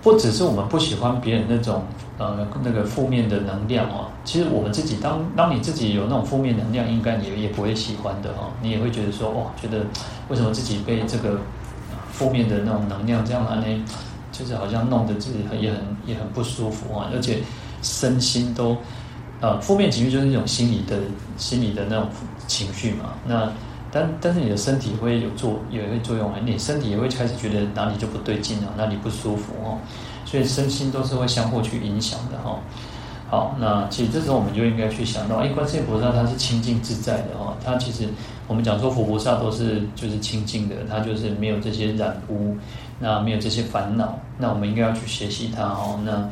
[0.00, 1.82] 不只是我们不喜欢别人那种。
[2.16, 8.50] 呃，那个负面的能量哦，其实我们自己当当你自己有那种负面能量，应该也也不会喜欢的哈。
[8.62, 9.84] 你也会觉得说，哦，觉得
[10.28, 11.40] 为什么自己被这个
[12.12, 13.64] 负面的那种能量这样呢？
[14.30, 17.38] 就是好像弄得自己很也很也很不舒服啊，而且
[17.82, 18.76] 身心都
[19.40, 20.98] 呃，负面情绪就是一种心理的
[21.36, 22.08] 心理的那种
[22.46, 23.14] 情绪嘛。
[23.26, 23.48] 那
[23.92, 29.78] 但但是你的身体会有作也会作用啊，你身体也会开始觉得哪里就不对劲了，哪里不舒服哦。
[30.24, 32.58] 所以身心都是会相互去影响的哈。
[33.30, 37.56] 好，那其实这时候我们就应该去想到，哎，观世音菩萨他是清净自在的哈。
[37.64, 38.06] 他其实
[38.46, 42.56] 我们讲说佛菩萨都是就是清净的，他就是没有这些染污，
[43.00, 44.16] 那没有这些烦恼。
[44.38, 45.98] 那我们应该要去学习他哈。
[46.04, 46.28] 那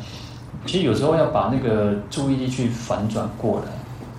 [0.66, 3.66] 其实有时候要把那个注意力去反转过来。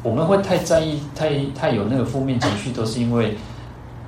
[0.01, 3.37] 我们会太在意、太太有那个负面情绪，都是因为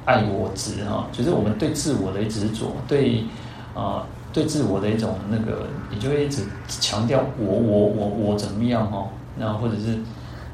[0.03, 3.23] 爱我执哈，就是我们对自我的执着，对
[3.73, 4.03] 啊。
[4.35, 5.59] 对自我的一种那个，
[5.89, 9.07] 你就会一直强调我我我我怎么样哈？
[9.37, 9.97] 那或者是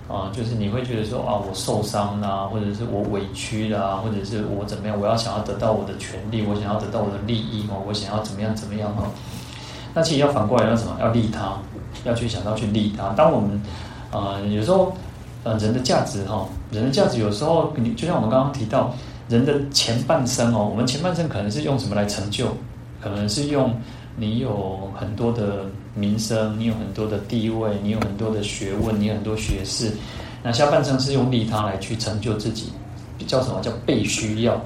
[0.08, 4.96] 啊，就是你会觉得说啊，我受伤啦，或者是我委屈啦，或者是我怎么样？
[5.02, 9.04] 我要想要得到我的权利，我想要得到我的利益哦，我想要怎么样怎么样哈？
[9.96, 10.96] 那其实要反过来要什么？
[11.00, 11.58] 要利他，
[12.04, 13.10] 要去想到去利他。
[13.14, 13.60] 当我们
[14.12, 14.94] 啊，有时候
[15.44, 18.94] 呃，人的价值哈，人的价值有时候你就像我们刚刚提到，
[19.28, 22.46] 人的前半生哦，我们前半生可能是用什么来成就？
[23.02, 23.76] 可能是用
[24.16, 29.92] 你有很多的名声，你有很多的地位，你有很多的学问，你有很多学识。
[30.44, 32.72] 那下半生是用利他来去成就自己，
[33.28, 34.60] 叫什么叫被需要？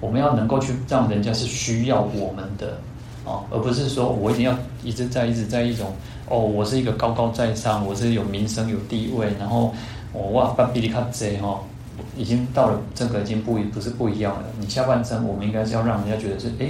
[0.00, 2.78] 我们要能够去让人家是需要我们的
[3.24, 5.92] 哦，而不是说我一定要一直在一直在一种
[6.28, 9.74] 哦，我是一个高高在上，我是有名声有地位，然后
[10.12, 11.60] 我哇巴比利卡贼哈，
[12.16, 14.44] 已经到了这个已经不不是不一样了。
[14.58, 16.68] 你下半生我们应该是要让人家觉得是哎。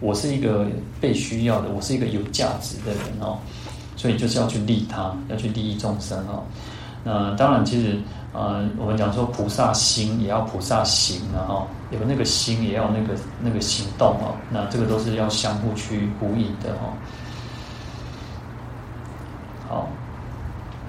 [0.00, 0.66] 我是一个
[0.98, 3.36] 被需要的，我是一个有价值的人哦，
[3.96, 6.42] 所以就是要去利他，要去利益众生哦。
[7.04, 7.98] 那当然，其实
[8.32, 14.34] 呃，我们讲说菩萨心也要菩萨行啊，哈，有那个心也要那个那个行动哦。
[14.50, 16.96] 那这个都是要相互去呼应的哦。
[19.68, 19.88] 好，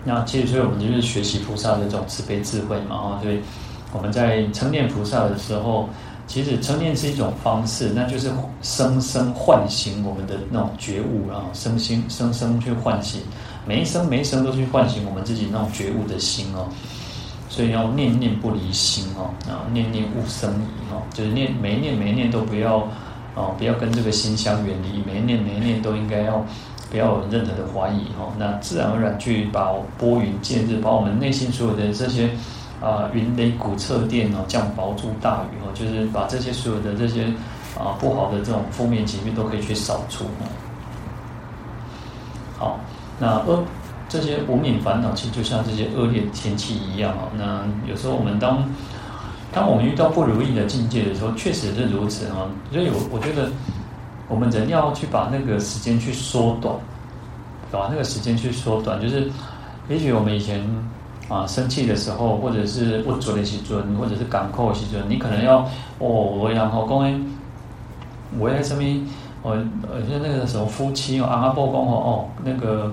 [0.05, 3.41] 那其实所以我们就是学习菩萨的这种慈悲智慧嘛，哈，所以
[3.91, 5.89] 我们在称念菩萨的时候。
[6.32, 13.20] 其实称念是一种方式，那就是生生唤醒我们的那种觉悟啊，生心生生去唤醒
[13.68, 16.70] 每一声每一声都去唤醒我们自己那种觉悟的心哦。
[17.50, 22.78] 所以要念念不离心哦，啊，念念勿生疑哦，就是念每一念每一念都不要
[23.36, 26.46] 哦，不要跟这个心相远离，每一念每一念都应该要
[26.90, 32.30] 不要有任何的怀疑哦，那自然而然去把拨云见日，把我们内心所有的这些
[32.82, 37.26] 啊云雷鼓掣电哦，降雹助大雨哦，就是把这些所有的这些
[37.78, 40.44] 啊不好的这种负面情绪都可以去扫除哦。
[42.58, 42.80] 好，
[43.20, 43.64] 那呃。
[44.12, 47.32] 这些无明烦恼，其实就像这些恶劣天气一样啊。
[47.38, 48.62] 那有时候我们当
[49.54, 52.44] 当我们遇到不如意的境界的时候，确实是如此啊。
[52.74, 53.50] 所以我我觉得，
[54.28, 56.76] 我们人要去把那个时间去缩短，
[57.72, 59.02] 把那个时间去缩短。
[59.02, 59.32] 就是，
[59.88, 60.62] 也许我们以前
[61.32, 65.60] 啊生气的时候，或者是不足的时阵，或者是港口的时阵，你可能要
[66.00, 67.20] 哦，我然后讲诶，
[68.38, 69.02] 我在这边，
[69.42, 72.92] 我呃像那个什么夫妻哦，阿阿婆讲哦哦那个。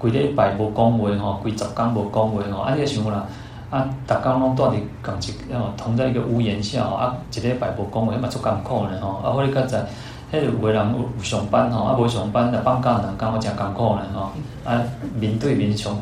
[0.00, 3.26] 规礼拜无讲话吼，规十天无讲话吼，啊你想啦，
[3.68, 9.76] 啊，逐工拢住伫共一哦，同在一个屋檐下吼，啊，一礼拜无讲话，迄嘛足艰苦呢吼，啊，我哩较知，
[10.32, 14.30] 迄有个人有上班吼，啊无上班，啊放假两工，我真艰苦呢吼，
[14.64, 14.80] 啊，
[15.20, 15.94] 面对面上，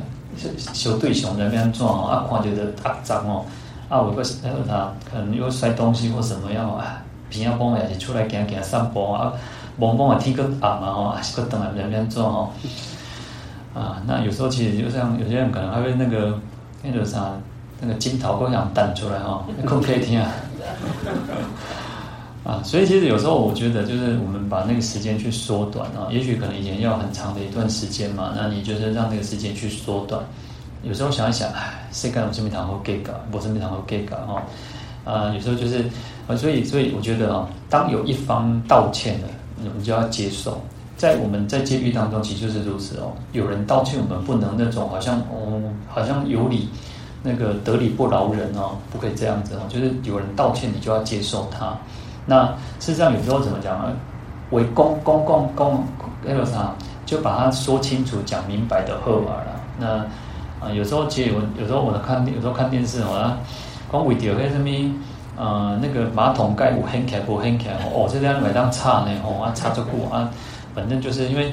[0.73, 3.45] 小对象在边怎吼，啊，看着就压杂哦，
[3.89, 9.33] 啊，有个那个啥，可能又摔东西或什么样啊，平啊讲也是出来行行散步啊，
[9.77, 12.53] 蒙蒙啊天个暗嘛吼，还是个等来边边怎吼。
[13.75, 16.39] 啊，那有时候其实就像有些人可能还会那个
[16.83, 17.33] 那个啥，
[17.81, 20.29] 那个金桃都想弹出来哈，空可以听啊。
[22.49, 30.25] 啊，所以其实有时候我觉得，就是我们把那个时间去缩短啊，也许可能以前要很长的一段时间嘛，那你就是让那个时间去缩短。
[30.83, 34.43] 有时候想一想，哎，谁干我这么长好给搞，我这么长好给搞哈。
[35.05, 35.85] 啊，有时候就是，
[36.39, 39.29] 所以所以我觉得啊，当有一方道歉了，
[39.59, 40.59] 我们就要接受。
[40.97, 43.13] 在我们在戒律当中，其实就是如此哦。
[43.33, 46.69] 有人道歉，我们不能那种好像哦，好像有理，
[47.23, 49.61] 那个得理不饶人哦，不可以这样子哦。
[49.69, 51.77] 就是有人道歉，你就要接受他。
[52.29, 52.47] 那
[52.79, 53.91] 事实上有时候怎么讲呢？
[54.51, 55.85] 为公公共公
[56.23, 56.73] 那个啥，
[57.05, 59.61] 就把它说清楚、讲明白的话了。
[59.79, 59.87] 那
[60.61, 63.37] 啊，有时候其实有有时候我看，有时候看电视哦，
[63.93, 64.69] 讲为着那什么
[65.37, 70.29] 呃那个马桶盖有掀开不掀开哦，这样来当擦呢哦啊擦着过啊。
[70.75, 71.53] 反正就是因为，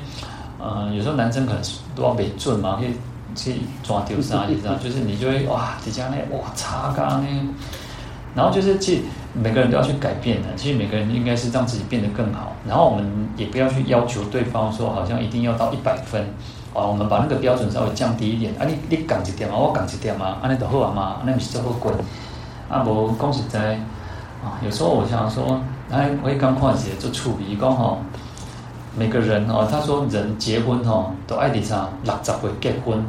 [0.59, 1.61] 呃，有时候男生可能
[1.95, 2.93] 都要没准嘛，可以
[3.35, 4.75] 去抓丢啥，你知道？
[4.75, 7.27] 就是你就会哇，底下那哇擦干呢，
[8.35, 9.03] 然后就是去
[9.37, 12.53] 每个人都要去改变的，其实每个人应该是让自己变得更好。
[12.67, 13.05] 然后我们
[13.35, 16.21] 也不要去要求对方说，好像一定要到一百分
[16.73, 16.85] 啊。
[16.85, 21.93] 我们把那个标准稍微降低一点啊，你你讲一点嘛，我讲一点嘛，安尼就好啊嘛，那不是就好滚
[22.69, 22.83] 啊？
[22.83, 23.75] 无讲实在
[24.43, 25.59] 啊，有时候我想说，
[25.91, 27.99] 哎，我也刚看些做处理讲吼。
[28.97, 33.05] 每个人哦，他说人结婚哦，都爱点啥六十岁结婚。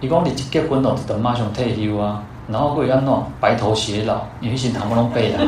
[0.00, 5.42] 伊讲你一结婚哦，就马上退休啊，然后会要弄白头偕老，你去心谈不拢白啊。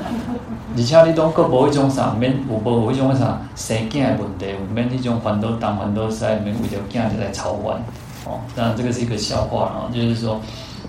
[0.76, 7.76] 而且你都阁无迄种啥，免有无迄种啥生囝的问题，免迄种烦恼东烦恼西，免为着囝就来操烦
[8.24, 8.40] 哦。
[8.56, 10.40] 当然这个是一个笑话啊，就是说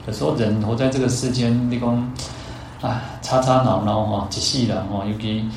[0.08, 2.14] 有时候人活在这个世间，你讲
[2.82, 5.48] 啊，吵吵闹闹哈，一世人哦，尤其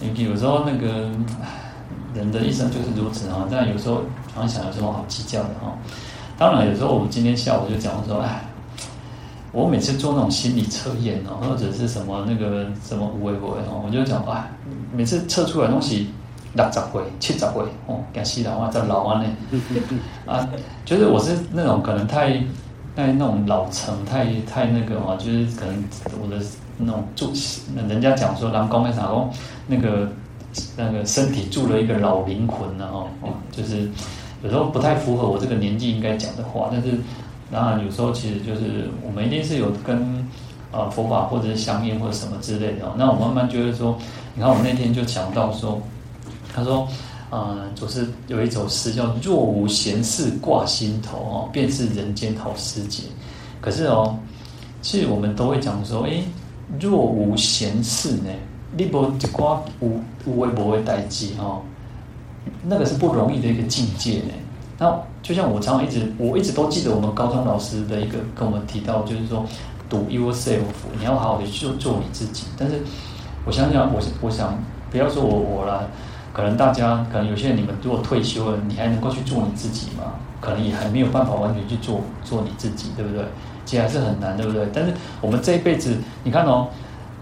[0.00, 1.10] 尤其有时候那个。
[2.12, 4.02] 人的一生就是如此哈，但有时候
[4.34, 5.72] 常想有什么好计较的哈。
[6.36, 8.42] 当然，有时候我们今天下午就讲说，哎，
[9.52, 14.48] 我每次做那种心理测验哦，或者是什么那个什么无为不为哦，我就讲啊，
[14.94, 16.08] 每次测出来东西
[16.54, 17.48] 六十岁、七十岁
[17.86, 19.30] 哦，讲死老话叫老安呢
[20.26, 20.48] 啊，
[20.84, 22.34] 就是我是那种可能太
[22.94, 25.84] 太那种老成，太太那个哦，就是可能
[26.22, 26.44] 我的
[26.78, 27.32] 那种住，
[27.74, 29.30] 那人家讲说，人讲为啥讲
[29.66, 30.08] 那个。
[30.76, 33.06] 那个身体住了一个老灵魂了哦，
[33.52, 33.88] 就是
[34.42, 36.98] 有时候不太符合我这个年纪应该讲的话，但是
[37.52, 40.00] 当然有时候其实就是我们一定是有跟
[40.70, 42.94] 啊佛法或者是相应或者什么之类的哦。
[42.96, 43.98] 那我慢慢觉得说，
[44.34, 45.80] 你看我那天就讲到说，
[46.54, 46.86] 他说
[47.28, 53.04] 啊，就是有一首诗叫“若无闲事挂心头哦，便是人间好时节”。
[53.60, 54.16] 可是哦，
[54.82, 56.24] 其实我们都会讲说，诶，
[56.80, 58.30] 若无闲事呢？
[58.76, 59.88] 你不一寡有
[60.26, 61.60] 有为无为代志哈，
[62.62, 64.34] 那个是不容易的一个境界呢。
[64.80, 69.44] 那就像我常常一直，我一直都记得我们高中老师的一个跟我们提到，就是说
[69.90, 70.62] ，do yourself，
[70.98, 72.46] 你要好好的去做你自己。
[72.56, 72.80] 但是
[73.44, 74.58] 我想想，我我想
[74.90, 75.82] 不要说我我啦，
[76.32, 80.14] 可能大家可能有些人你们如果退休了，你还能够去做你自己吗？
[80.40, 83.22] 可能也还没有办法完全去做做你自己，对不对？
[83.66, 84.66] 其实还是很难，对不对？
[84.72, 86.66] 但是我们这一辈子，你看哦。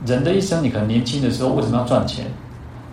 [0.06, 2.26] 人的一生，你可能年轻的时候为什么要赚钱？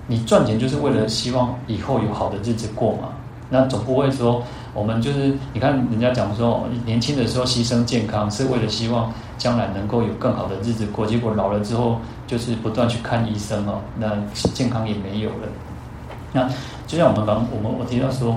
[0.07, 3.09] 你赚钱就是为了希望以后有好的日子过嘛。
[3.49, 4.43] 那总不会说
[4.73, 14.11] 我们就是你看人家讲说年轻的时候牺牲健康是为了希望将来能够有更好的日子过，结果老了之后就是不断去看医生哦，那
[14.53, 15.47] 健康也没有了。
[16.33, 16.49] 那
[16.87, 18.35] 就像我们刚我们我提到说，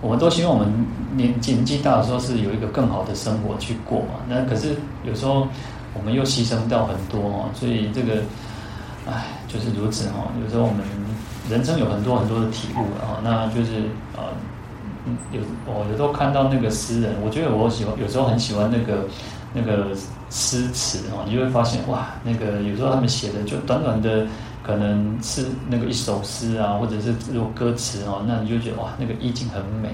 [0.00, 0.68] 我们都希望我们
[1.14, 4.20] 年年纪大的时候是有一个更好的生活去过嘛。
[4.28, 5.48] 那可是有时候
[5.94, 8.22] 我们又牺牲掉很多哦，所以这个，
[9.06, 10.30] 唉，就是如此哦。
[10.42, 10.84] 有时候我们
[11.48, 13.82] 人生有很多很多的体悟啊，那就是
[14.16, 14.22] 呃，
[15.32, 19.06] 有我有时候看到那个诗人，我觉得我喜欢，有时候很喜欢那个
[19.52, 19.94] 那个
[20.30, 24.26] 诗词哦，你就会发现哇，那个有时候他们写的就短短的。
[24.62, 29.88] 可能是那个一首诗啊，或者是这种歌词哦，那你就觉得哇，那个意境很美。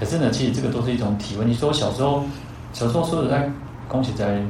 [0.00, 1.44] 可是呢，其实这个都是一种体会。
[1.44, 2.24] 你说我小时候，
[2.72, 3.48] 小时候说的在
[3.86, 4.42] 恭喜在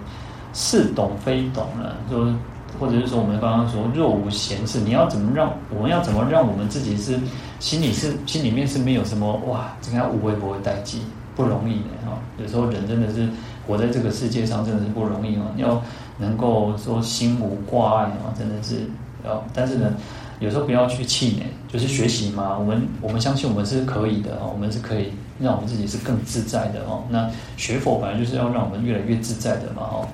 [0.53, 2.33] 似懂非懂了，说
[2.78, 7.18] 或者是说我们刚刚说若无闲事，你要怎么让我们要怎么让我们自己是
[7.62, 11.02] 心里是心里面是没有什么哇，这样无微不会待机
[11.36, 12.18] 不容易的哈。
[12.36, 13.28] 有时候人真的是
[13.64, 15.80] 活在这个世界上真的是不容易哦，要
[16.18, 18.90] 能够说心无挂碍哦，真的是。
[19.24, 19.94] 哦，但是呢，
[20.40, 22.58] 有时候不要去气馁，就是学习嘛。
[22.58, 27.04] 我们我们相信我们是可以的哦，我们是可以让我们自己是更自在的哦。
[27.10, 30.08] 那学佛本来就是要让我们越来越自在的嘛哦。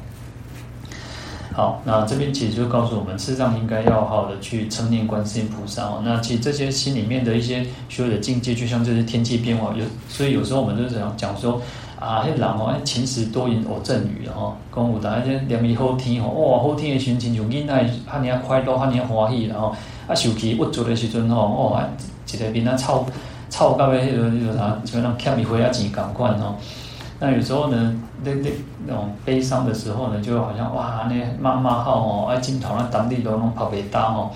[1.58, 6.00] 好，那这边其实就告诉我们，事实上应该要好好的去称念观世音菩萨哦。
[6.04, 11.60] 那其实这些心里面的一些所有的境界，就像这些天气变化，有所以有时候我们就是讲讲说。
[11.98, 17.74] 啊，迄人哦，晴时多云偶阵雨吼，讲有当阵连日好天吼，哇，好天的心情就囡仔
[18.06, 19.74] 哈尔快乐，哈尔欢喜然后
[20.06, 21.82] 啊，受气郁卒的时阵吼，哦，
[22.32, 23.04] 一个边啊臭
[23.50, 26.54] 臭到迄个迄个啥，像那欠伊花啊钱共款吼。
[27.20, 28.50] 那有时候呢，那那
[28.86, 34.30] 那种悲伤的时候呢，就好像哇，那妈妈好哦，啊，镜头那当地都能跑北大哦。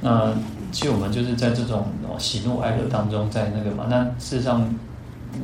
[0.00, 0.32] 那
[0.72, 1.84] 其实我们就是在这种
[2.18, 4.68] 喜怒哀乐当中，在那个嘛，那事实上。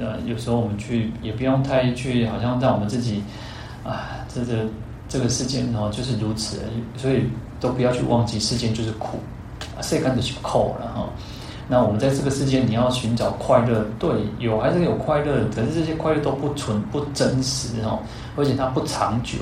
[0.00, 3.22] 呃，有时候我们去也不用太去，好像让我们自己
[3.84, 4.64] 啊，这个
[5.08, 6.58] 这个世间哦，就是如此，
[6.96, 7.28] 所以
[7.60, 9.20] 都不要去忘记世间就是苦，
[9.80, 11.08] 谁干的去扣了哈。
[11.68, 18.00] 那我们在这个世间，你要寻找快乐，对，有还是有快乐，可是这些快乐都不纯不真实哦，
[18.36, 19.38] 而且它不长久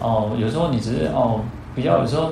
[0.00, 0.32] 哦。
[0.38, 1.40] 有时候你只是哦，
[1.74, 2.30] 不要有时候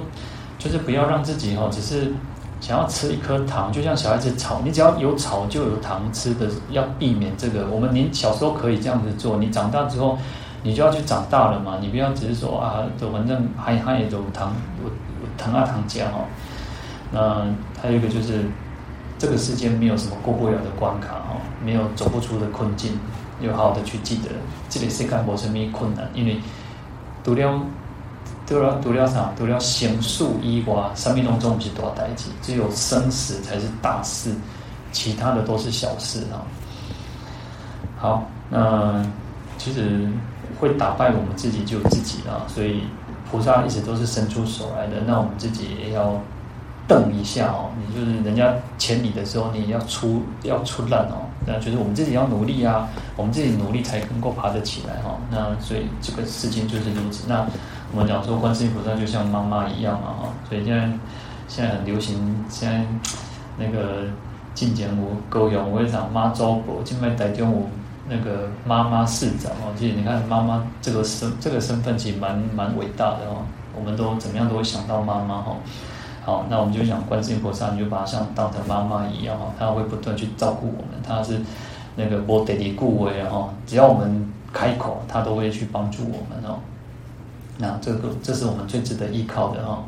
[0.58, 2.12] 就是不要让自己哦，只是。
[2.60, 7.66] 想要吃一颗糖，就像小孩子草，你只要有草就有糖吃的，要避免这个。
[7.66, 10.16] 我们您小时候可以这样子做，你长大之后，
[10.62, 11.76] 你就要去长大了嘛。
[11.78, 14.90] 你不要只是说啊，反正还还有糖，有
[15.36, 16.24] 糖啊糖浆哦。
[17.12, 17.44] 那
[17.82, 18.46] 还有一个就是，
[19.18, 22.92] 这个世间没有什么过不了的关卡哦，没有走不出的困境，
[23.40, 24.30] 要好好的去记得，
[24.68, 26.38] 这里是干没什么困难，因为
[27.22, 27.60] 读了。
[28.46, 29.32] 读了读了啥？
[29.38, 34.34] 读了生死以外，生命当中不是大代志，只有生死才是大事，
[34.92, 36.44] 其他的都是小事啊。
[37.96, 39.02] 好，那
[39.56, 40.06] 其实
[40.60, 42.82] 会打败我们自己就自己啊，所以
[43.30, 45.00] 菩萨一直都是伸出手来的。
[45.06, 46.20] 那我们自己也要
[46.86, 51.26] 瞪一下哦，你就是人家欠你的时候，你也要出要出烂哦。
[51.46, 55.18] 那就是我们自己要努力啊，我们自己努力才能够爬得起来哈。
[55.30, 57.24] 那所以这个事情就是如此。
[57.28, 57.46] 那。
[57.92, 60.90] 我们讲说，观世音菩萨就像妈妈一样嘛，哈，所以现在
[61.46, 62.84] 现在很流行，现在
[63.56, 64.06] 那个
[64.52, 67.68] 进讲我高雄，我会讲妈祖婆，今麦台中我
[68.08, 73.44] 那个妈妈市长哦，其实你看妈妈这个身这个身份其实蛮蛮伟大的哦，
[73.76, 75.54] 我们都怎么样都会想到妈妈哈。
[76.24, 81.38] 好，那我们就讲观世音菩萨，你就把它像当成妈妈一样哈，他会不断去照顾我们，他是
[81.94, 86.58] 那个波德里顾威哈，只要我们开口，他都会去帮助我们哦。
[87.58, 89.84] 那这个这是我们最值得依靠的哈。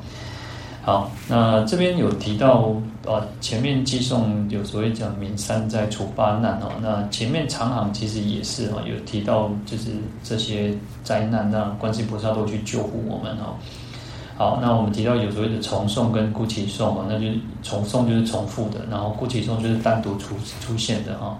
[0.82, 2.70] 好，那这边有提到
[3.06, 6.70] 呃，前面寄送有所谓讲愍三灾除八难哦。
[6.80, 9.90] 那前面长行其实也是哈，有提到就是
[10.22, 10.72] 这些
[11.02, 13.56] 灾难，那观世音菩萨都去救护我们哦。
[14.36, 21.38] 好，那我们提到有所谓的重诵跟顾其诵嘛，那就是重诵就是重复的，然后顾其诵就是单独出出现的哈。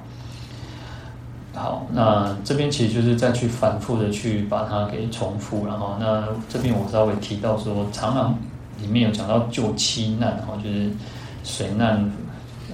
[1.55, 8.34] 好，那这边其实就是再去反复的去把它给重复，然后那这边我稍微提到说，长行
[8.80, 10.90] 里面有讲到救七难，然后就是
[11.44, 11.99] 水难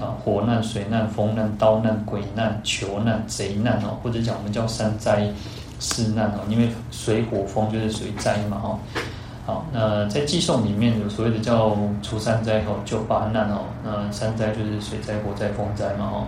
[0.01, 5.29] 啊、火难、水难、风难、刀难、鬼难、囚难、贼难哦，或者讲我们叫三灾
[5.81, 8.79] 四难哦，因为水火风就是水灾嘛哦。
[9.53, 16.25] 好，那在寄送里面有所谓的叫除三灾哦，救八难哦，那三灾就是水灾、火灾、风灾嘛哦。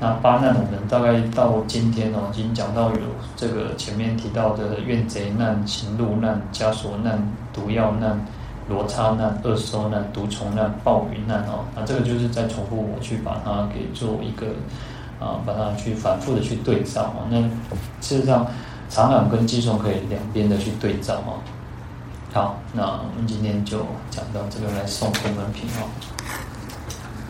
[0.00, 3.00] 那八难，我们大概到今天哦，已经讲到有
[3.36, 8.18] 这个前面提到的怨贼难、行路难、枷锁难、毒药难、
[8.70, 11.66] 罗刹难、恶兽难、毒虫难、暴雨难哦。
[11.74, 14.46] 那这个就是在重复我去把它给做一个
[15.20, 17.28] 啊，把它去反复的去对照啊。
[17.28, 17.38] 那
[18.00, 18.46] 事实上，
[18.88, 21.36] 长朗跟寄送可以两边的去对照啊。
[22.36, 23.78] 好，那我们今天就
[24.10, 25.88] 讲到这个，来诵普门品哦。